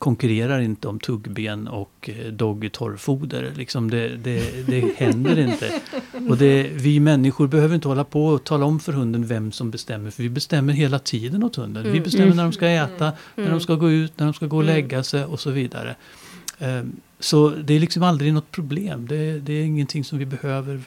[0.05, 3.53] konkurrerar inte om tuggben och eh, doggy torrfoder.
[3.57, 5.81] Liksom det, det, det händer inte.
[6.29, 9.71] Och det, vi människor behöver inte hålla på och tala om för hunden vem som
[9.71, 10.11] bestämmer.
[10.11, 11.83] För vi bestämmer hela tiden åt hunden.
[11.83, 12.03] Vi Mm.
[12.03, 12.37] bestämmer Mm.
[12.37, 14.75] när de ska äta, när de ska gå ut, när de ska gå och Mm.
[14.75, 15.97] lägga sig och så vidare.
[16.59, 19.07] Ehm, Så det är liksom aldrig något problem.
[19.07, 20.81] Det, det är ingenting som vi behöver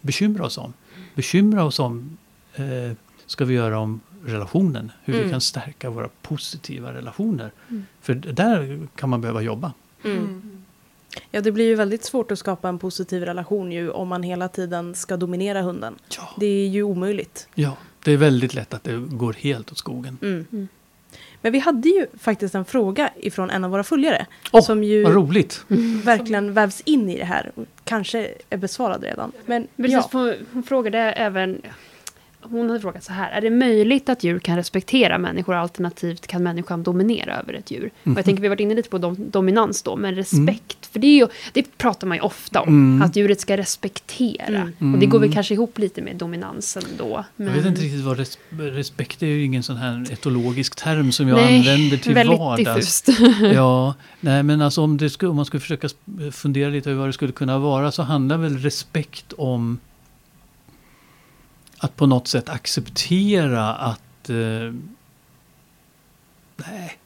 [0.00, 0.72] bekymra oss om.
[1.14, 2.16] Bekymra oss om
[2.54, 2.92] eh,
[3.26, 4.92] ska vi göra om relationen.
[5.04, 5.30] Hur vi Mm.
[5.30, 7.50] kan stärka våra positiva relationer.
[7.70, 7.86] Mm.
[8.00, 9.72] För där kan man behöva jobba.
[10.04, 10.64] Mm.
[11.30, 14.48] Ja, det blir ju väldigt svårt att skapa en positiv relation ju om man hela
[14.48, 15.94] tiden ska dominera hunden.
[16.16, 16.28] Ja.
[16.40, 17.48] Det är ju omöjligt.
[17.54, 20.18] ja, det är väldigt lätt att det går helt åt skogen.
[20.22, 20.46] Mm.
[20.52, 20.68] Mm.
[21.40, 24.26] Men vi hade ju faktiskt en fråga ifrån en av våra följare.
[24.52, 25.64] Åh, som ju Vad roligt!
[26.04, 27.52] verkligen vävs in i det här.
[27.84, 29.32] Kanske är besvarad redan.
[29.46, 30.08] Men Precis, ja.
[30.12, 31.62] hon, hon frågade även,
[32.50, 36.42] hon hade frågat så här, är det möjligt att djur kan respektera människor alternativt kan
[36.42, 37.90] människan dominera över ett djur?
[38.02, 38.16] Och Mhm.
[38.16, 41.06] jag tänker vi har varit inne lite på dom, dominans då, men respekt, för det,
[41.06, 43.02] är ju, det pratar man ju ofta om, Mm.
[43.02, 44.70] att djuret ska respektera.
[44.80, 44.94] Mm.
[44.94, 45.34] Och det går väl Mm.
[45.34, 47.24] kanske ihop lite med dominansen då.
[47.36, 47.46] Men...
[47.46, 51.28] Jag vet inte riktigt vad res respekt är ju ingen sån här etologisk term som
[51.28, 53.02] jag Nej, använder till väldigt vardags.
[53.02, 53.08] diffust.
[53.54, 55.88] Ja, nej men alltså om, det skulle, om man skulle försöka
[56.32, 59.78] fundera lite över vad det skulle kunna vara så handlar väl respekt om
[61.84, 64.30] att på något sätt acceptera att...
[64.30, 64.74] Eh,
[66.56, 66.98] nej,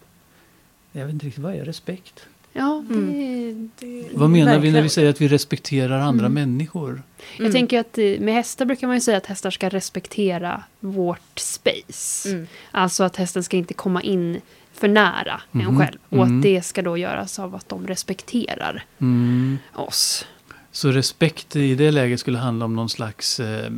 [0.93, 2.27] jag vet inte riktigt, vad är respekt?
[2.53, 3.71] Ja, det, Mm.
[3.79, 4.91] Det, Vad menar vi när vi Verkligen.
[4.91, 6.35] säger att vi respekterar andra Mm.
[6.35, 7.03] människor?
[7.39, 11.39] Jag tänker att eh, med hästar brukar man ju säga att hästar ska respektera vårt
[11.39, 12.29] space.
[12.31, 12.47] Mm.
[12.71, 14.41] Alltså att hästen ska inte komma in
[14.73, 15.79] för nära en Mhm.
[15.79, 15.99] själv.
[16.09, 16.37] Och Mm.
[16.37, 19.59] att det ska då göras av att de respekterar Mm.
[19.75, 20.27] oss.
[20.73, 23.71] Så respekt i det läget skulle handla om någon slags eh,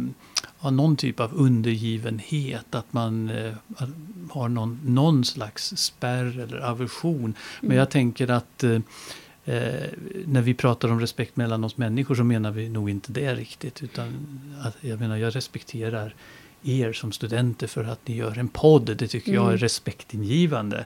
[0.62, 2.74] ja, någon typ av undergivenhet.
[2.74, 3.52] Att man eh,
[4.30, 7.34] har någon, någon slags spärr eller aversion.
[7.60, 7.76] Men Mm.
[7.78, 8.72] jag tänker att eh,
[9.44, 9.90] eh,
[10.26, 13.82] när vi pratar om respekt mellan oss människor så menar vi nog inte det riktigt.
[13.82, 14.12] Utan
[14.62, 16.14] att, jag menar, jag respekterar
[16.62, 18.96] er som studenter för att ni gör en podd.
[18.96, 19.58] Det tycker jag är Mm.
[19.58, 20.78] respektingivande.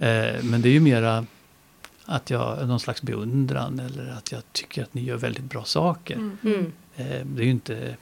[0.00, 1.26] Eh, men det är ju mera
[2.04, 6.14] att jag, någon slags beundran eller att jag tycker att ni gör väldigt bra saker.
[6.14, 6.36] Mm.
[6.44, 6.72] Mm.
[6.96, 7.96] Eh, det är ju inte,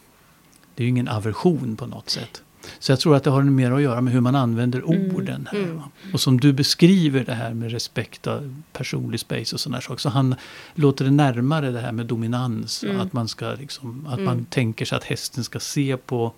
[0.78, 2.42] det är ju ingen aversion på något sätt.
[2.78, 5.16] Så jag tror att det har mer att göra med hur man använder Mm.
[5.16, 5.48] orden.
[5.52, 5.80] Här, Mm.
[6.12, 8.40] Och som du beskriver det här med respekt och
[8.72, 10.00] personlig space och sådana saker.
[10.00, 10.34] Så han
[10.74, 12.84] låter det närmare det här med dominans.
[12.84, 13.00] Mm.
[13.00, 14.24] Att, man, ska liksom, att Mm.
[14.24, 16.32] man tänker sig att hästen ska se på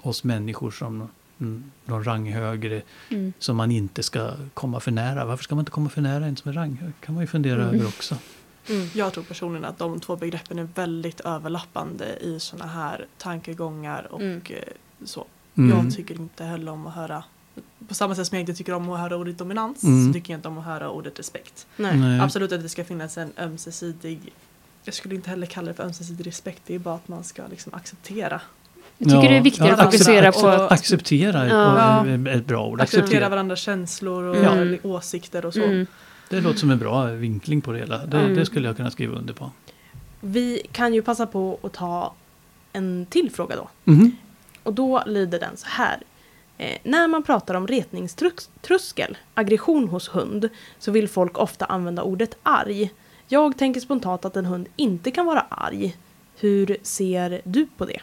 [0.00, 1.08] oss människor som
[1.40, 2.82] mm, någon rang högre.
[3.08, 3.32] Mm.
[3.38, 5.24] Som man inte ska komma för nära.
[5.24, 6.92] Varför ska man inte komma för nära en som är ranghög?
[7.00, 7.74] kan man ju fundera Mm.
[7.74, 8.16] över också.
[8.70, 8.88] Mm.
[8.94, 14.20] Jag tror personligen att de två begreppen är väldigt överlappande i sådana här tankegångar och
[14.20, 14.40] Mm.
[14.50, 14.56] eh,
[15.04, 15.26] så.
[15.58, 15.78] Mm.
[15.78, 17.24] Jag tycker inte heller om att höra
[17.88, 20.06] på samma sätt som jag inte tycker om att höra ordet dominans Mm.
[20.06, 21.66] så tycker jag inte om att höra ordet respekt.
[21.76, 21.96] Nej.
[21.96, 22.20] Nej.
[22.20, 24.32] Absolut att det ska finnas en ömsesidig
[24.84, 27.42] jag skulle inte heller kalla det för ömsesidig respekt, det är bara att man ska
[27.50, 28.40] liksom acceptera.
[28.98, 30.72] Jag tycker Ja, det är viktigare ja, att fokusera på att...
[30.72, 32.06] Acceptera är Ja.
[32.06, 32.80] ett- ett bra ord.
[32.80, 33.28] Acceptera Acceptera.
[33.28, 34.78] varandras känslor och Mm.
[34.82, 35.62] åsikter och så.
[35.64, 35.86] Mm.
[36.28, 38.06] Det låter som en bra vinkling på det hela.
[38.06, 38.34] Det, Mm.
[38.34, 39.50] det skulle jag kunna skriva under på.
[40.20, 42.14] Vi kan ju passa på att ta
[42.72, 43.68] en till fråga då.
[43.84, 44.16] Mhm.
[44.62, 46.02] Och då lyder den så här.
[46.58, 50.48] Eh, när man pratar om retningströskel, aggression hos hund,
[50.78, 52.90] så vill folk ofta använda ordet arg.
[53.28, 55.96] Jag tänker spontant att en hund inte kan vara arg.
[56.40, 58.00] Hur ser du på det?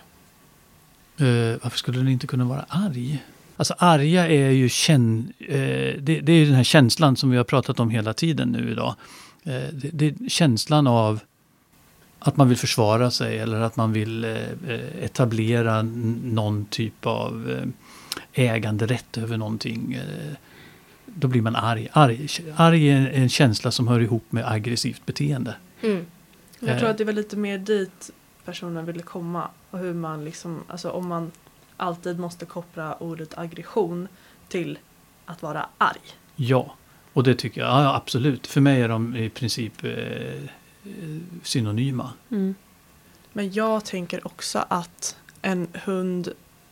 [1.26, 3.24] Eh, varför skulle den inte kunna vara arg?
[3.58, 5.58] Alltså arga är ju känn, eh,
[6.00, 8.96] det, det är den här känslan som vi har pratat om hela tiden nu idag.
[9.44, 11.20] Eh, det, det är känslan av
[12.20, 14.32] att man vill försvara sig eller att man vill eh,
[14.68, 15.82] eh, etablera
[16.24, 17.52] någon typ av
[18.34, 19.94] eh, äganderätt över någonting.
[19.94, 20.34] Eh,
[21.06, 21.88] då blir man arg.
[21.92, 22.28] arg.
[22.56, 25.56] Arg är en känsla som hör ihop med aggressivt beteende.
[25.82, 26.06] Mm.
[26.60, 28.12] Jag tror att det väl lite mer dit
[28.46, 29.48] personen ville komma.
[29.72, 31.32] Och hur man liksom, alltså om man
[31.78, 34.08] alltid måste koppla ordet aggression
[34.48, 34.78] till
[35.26, 36.00] att vara arg.
[36.36, 36.74] Ja,
[37.14, 37.70] och det tycker jag.
[37.70, 38.48] Ja, absolut.
[38.48, 39.92] För mig är de i princip eh,
[41.44, 42.10] synonyma.
[42.32, 42.56] Mm.
[43.34, 46.30] Men jag tänker också att en hund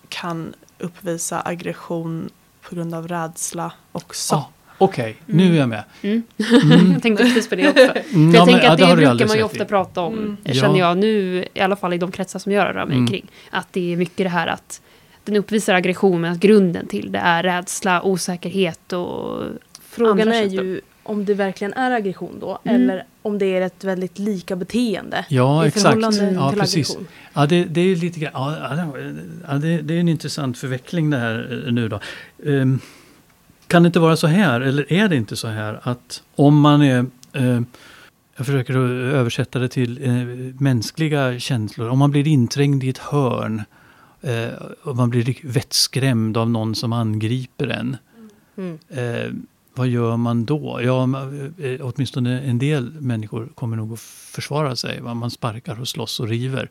[0.09, 2.29] kan uppvisa aggression
[2.61, 4.35] på grund av rädsla också.
[4.35, 5.83] Ja, Okej, nu är jag med.
[6.01, 6.23] Mm.
[6.71, 6.91] Mm.
[6.93, 7.81] Jag tänkte precis på det också.
[7.83, 9.67] Mm, För jag ja, men- tänker ja, att det, du brukar man ju ofta i.
[9.67, 10.37] prata om, Mm.
[10.45, 10.87] känner Ja.
[10.87, 13.07] jag nu, i alla fall i de kretsar som jag rör mig Mm.
[13.07, 13.31] kring.
[13.51, 14.81] Att det är mycket det här att
[15.25, 19.41] den uppvisar aggression men att grunden till det är rädsla, osäkerhet och
[19.81, 22.81] Frågan Andra är ju om det verkligen är aggression då, Mm.
[22.81, 25.25] eller om det är ett väldigt lika beteende.
[25.29, 25.83] Ja, I exakt.
[25.83, 26.89] förhållande Ja, till precis.
[26.91, 27.07] aggression.
[27.33, 28.31] Ja, det, det är lite grann,
[29.47, 31.99] ja, det- det, är en intressant förveckling det här eh, nu då.
[32.45, 32.79] Ehm,
[33.67, 36.81] kan det inte vara så här, eller är det inte så här att om man
[36.81, 37.61] är eh,
[38.37, 38.73] jag försöker
[39.13, 40.11] översätta det till eh,
[40.63, 41.89] mänskliga känslor.
[41.89, 43.61] Om man blir inträngd i ett hörn
[44.23, 44.53] eh,
[44.83, 47.97] och man blir vettskrämd av någon som angriper en.
[48.57, 48.79] Mm.
[48.89, 49.31] Eh,
[49.75, 50.79] vad gör man då?
[50.83, 55.01] Ja, man- eh, åtminstone en del människor kommer nog att försvara sig.
[55.01, 55.13] va?
[55.13, 56.69] Man sparkar och slåss och river.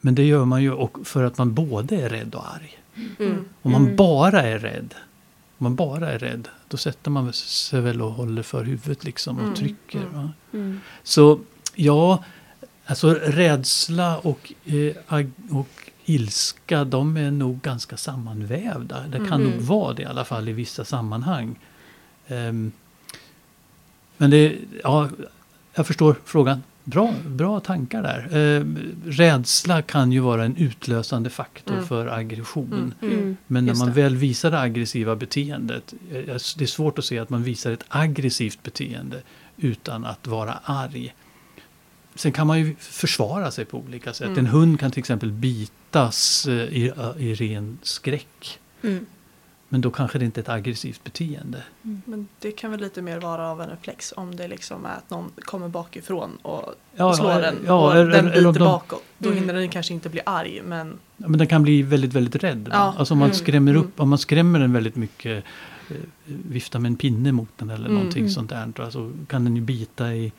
[0.00, 2.78] Men det gör man ju och för att man både är rädd och arg.
[3.18, 3.44] Mm.
[3.62, 3.96] Om man Mm.
[3.96, 4.94] bara är rädd,
[5.58, 9.36] om man bara är rädd, då sätter man sig väl och håller för huvudet liksom
[9.36, 9.54] och Mm.
[9.54, 9.98] trycker.
[10.00, 10.12] Mm.
[10.14, 10.30] Va?
[10.52, 10.80] mm.
[11.02, 11.40] Så
[11.74, 12.24] ja,
[12.86, 14.96] alltså rädsla och, eh,
[15.50, 19.00] och ilska, de är nog ganska sammanvävda.
[19.08, 19.50] Det kan Mm.
[19.50, 21.56] nog vara det i alla fall i vissa sammanhang.
[22.28, 22.72] Ehm,
[24.16, 25.08] men det, ja,
[25.74, 26.62] jag förstår frågan.
[26.84, 28.28] Bra, bra tankar där.
[28.36, 31.86] Ehm, rädsla kan ju vara en utlösande faktor Mm.
[31.86, 32.72] för aggression.
[32.72, 33.12] Mm.
[33.12, 33.18] Mm.
[33.22, 33.36] Mm.
[33.46, 33.94] Men när Just man det.
[34.02, 36.16] väl visar det aggressiva beteendet, eh,
[36.58, 39.22] det är svårt att se att man visar ett aggressivt beteende
[39.56, 41.14] utan att vara arg.
[42.20, 44.26] Sen kan man ju försvara sig på olika sätt.
[44.26, 44.38] Mm.
[44.38, 48.58] En hund kan till exempel bitas eh, i, i ren skräck.
[48.82, 49.06] Mm.
[49.68, 51.62] Men då kanske det inte är ett aggressivt beteende.
[51.82, 55.10] Men det kan väl lite mer vara av en reflex om det liksom är att
[55.10, 59.02] någon kommer bakifrån och Ja, slår ja, den ja, och eller- den biter de- bakåt.
[59.18, 59.40] Då Mm.
[59.40, 62.68] hinner den kanske inte bli arg men Ja, men den kan bli väldigt, väldigt rädd.
[62.72, 62.94] Ja.
[62.98, 63.36] Alltså om man Mm.
[63.38, 63.82] skrämmer Mm.
[63.84, 65.44] upp, om man skrämmer den väldigt mycket,
[65.90, 67.94] eh, viftar med en pinne mot den eller Mm.
[67.94, 68.30] någonting Mm.
[68.32, 68.90] sånt där.
[68.90, 70.32] Så kan den ju bita i,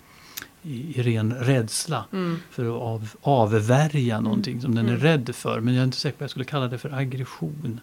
[0.64, 2.06] i, i ren rädsla.
[2.14, 2.40] mm.
[2.52, 5.02] För att av, avvärja någonting som den är Mm.
[5.04, 5.60] rädd för.
[5.60, 7.82] Men jag är inte säker på att jag skulle kalla det för aggression.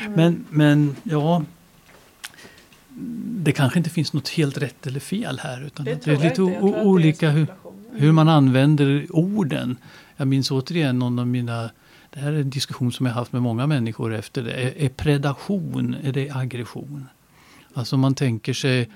[0.00, 0.12] Mm.
[0.16, 1.42] Men, men ja,
[3.26, 5.62] det kanske inte finns något helt rätt eller fel här.
[5.66, 7.46] Utan att det är lite olika hur,
[7.92, 9.76] hur man använder orden.
[10.16, 11.70] Jag minns återigen någon av mina,
[12.10, 14.52] det här är en diskussion som jag haft med många människor efter det.
[14.52, 17.06] Är, är predation, är det aggression?
[17.74, 18.90] Alltså man tänker sig,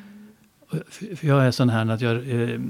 [0.90, 2.60] för jag är sån här att jag, eh,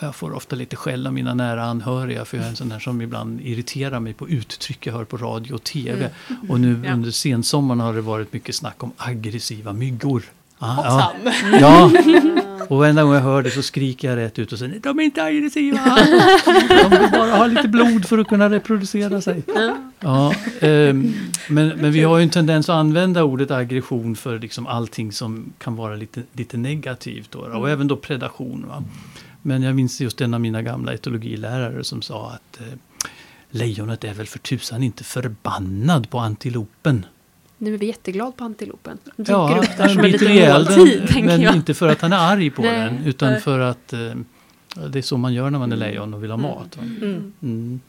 [0.00, 2.78] jag får ofta lite skäll av mina nära anhöriga för jag är en sån här
[2.78, 6.10] som ibland irriterar mig på uttryck jag hör på radio och tv.
[6.48, 6.92] Och nu Ja.
[6.92, 10.22] under sensommaren har det varit mycket snack om aggressiva myggor.
[10.58, 11.30] Ah, ja.
[11.60, 11.90] Ja,
[12.68, 15.02] och varenda gång jag hör det så skriker jag rätt ut och säger de är
[15.02, 15.98] inte aggressiva.
[16.90, 19.42] De vill bara ha lite blod för att kunna reproducera sig.
[20.00, 21.14] Ja, ehm,
[21.48, 25.52] men, men vi har ju en tendens att använda ordet aggression för liksom allting som
[25.58, 27.30] kan vara lite, lite negativt.
[27.30, 28.64] Då, och även då predation.
[28.68, 28.84] Va?
[29.42, 32.66] Men jag minns just en av mina gamla etologilärare som sa att eh,
[33.50, 37.06] lejonet är väl för tusan inte förbannad på antilopen.
[37.58, 38.98] Nu är vi jätteglada på antilopen.
[39.16, 41.54] Dyker Ja, upp där som en liten måltid, den, men jag.
[41.54, 42.78] inte för att han är arg på Nej.
[42.78, 42.98] den.
[43.04, 43.40] Utan Nej.
[43.40, 43.98] för att eh,
[44.90, 46.76] det är så man gör när man är lejon och vill ha mat.
[46.76, 46.82] Va?
[46.82, 47.32] Mm.
[47.42, 47.80] Mm.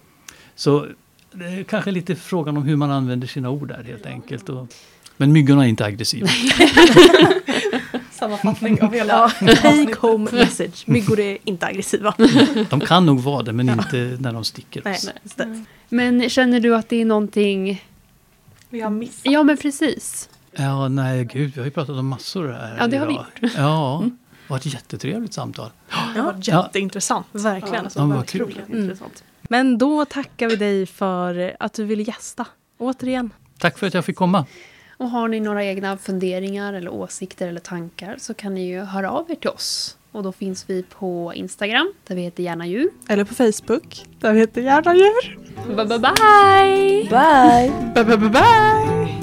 [0.56, 0.88] Så
[1.32, 4.50] det är kanske lite frågan om hur man använder sina ord där helt enkelt.
[4.50, 4.68] Och,
[5.18, 6.28] men myggorna är inte aggressiva.
[8.22, 10.84] Sammanfattning av hela Ja, take home message.
[10.88, 12.14] Myggor är inte aggressiva.
[12.70, 15.10] De kan nog vara det men inte när de sticker Nej, oss.
[15.24, 15.66] just det.
[15.90, 17.86] Men känner du att det är någonting...
[18.70, 19.22] vi har missat.
[19.32, 20.30] Ja, men precis.
[20.52, 23.26] Ja, nej gud, vi har ju pratat om massor här Ja, det har vi idag.
[23.58, 24.10] Ja, det
[24.48, 25.70] var ett jättetrevligt samtal.
[26.16, 27.28] Det var jätteintressant.
[27.32, 27.84] Verkligen.
[27.84, 28.62] Alltså, Ja, vad verkligen kul.
[28.68, 28.84] Mm.
[28.84, 29.24] intressant.
[29.42, 32.46] Men då tackar vi dig för att du ville gästa.
[32.78, 33.30] Återigen.
[33.58, 34.46] Tack för att jag fick komma.
[35.02, 39.12] Och har ni några egna funderingar eller åsikter eller tankar så kan ni ju höra
[39.12, 39.98] av er till oss.
[40.12, 42.90] Och då finns vi på Instagram, där vi heter Gärna Djur.
[43.10, 45.38] Eller på Facebook, där vi heter Gärna djur.
[45.76, 47.10] Bye bye bye!
[47.10, 47.72] Bye!
[47.96, 49.21] Bye, bye, bye, bye.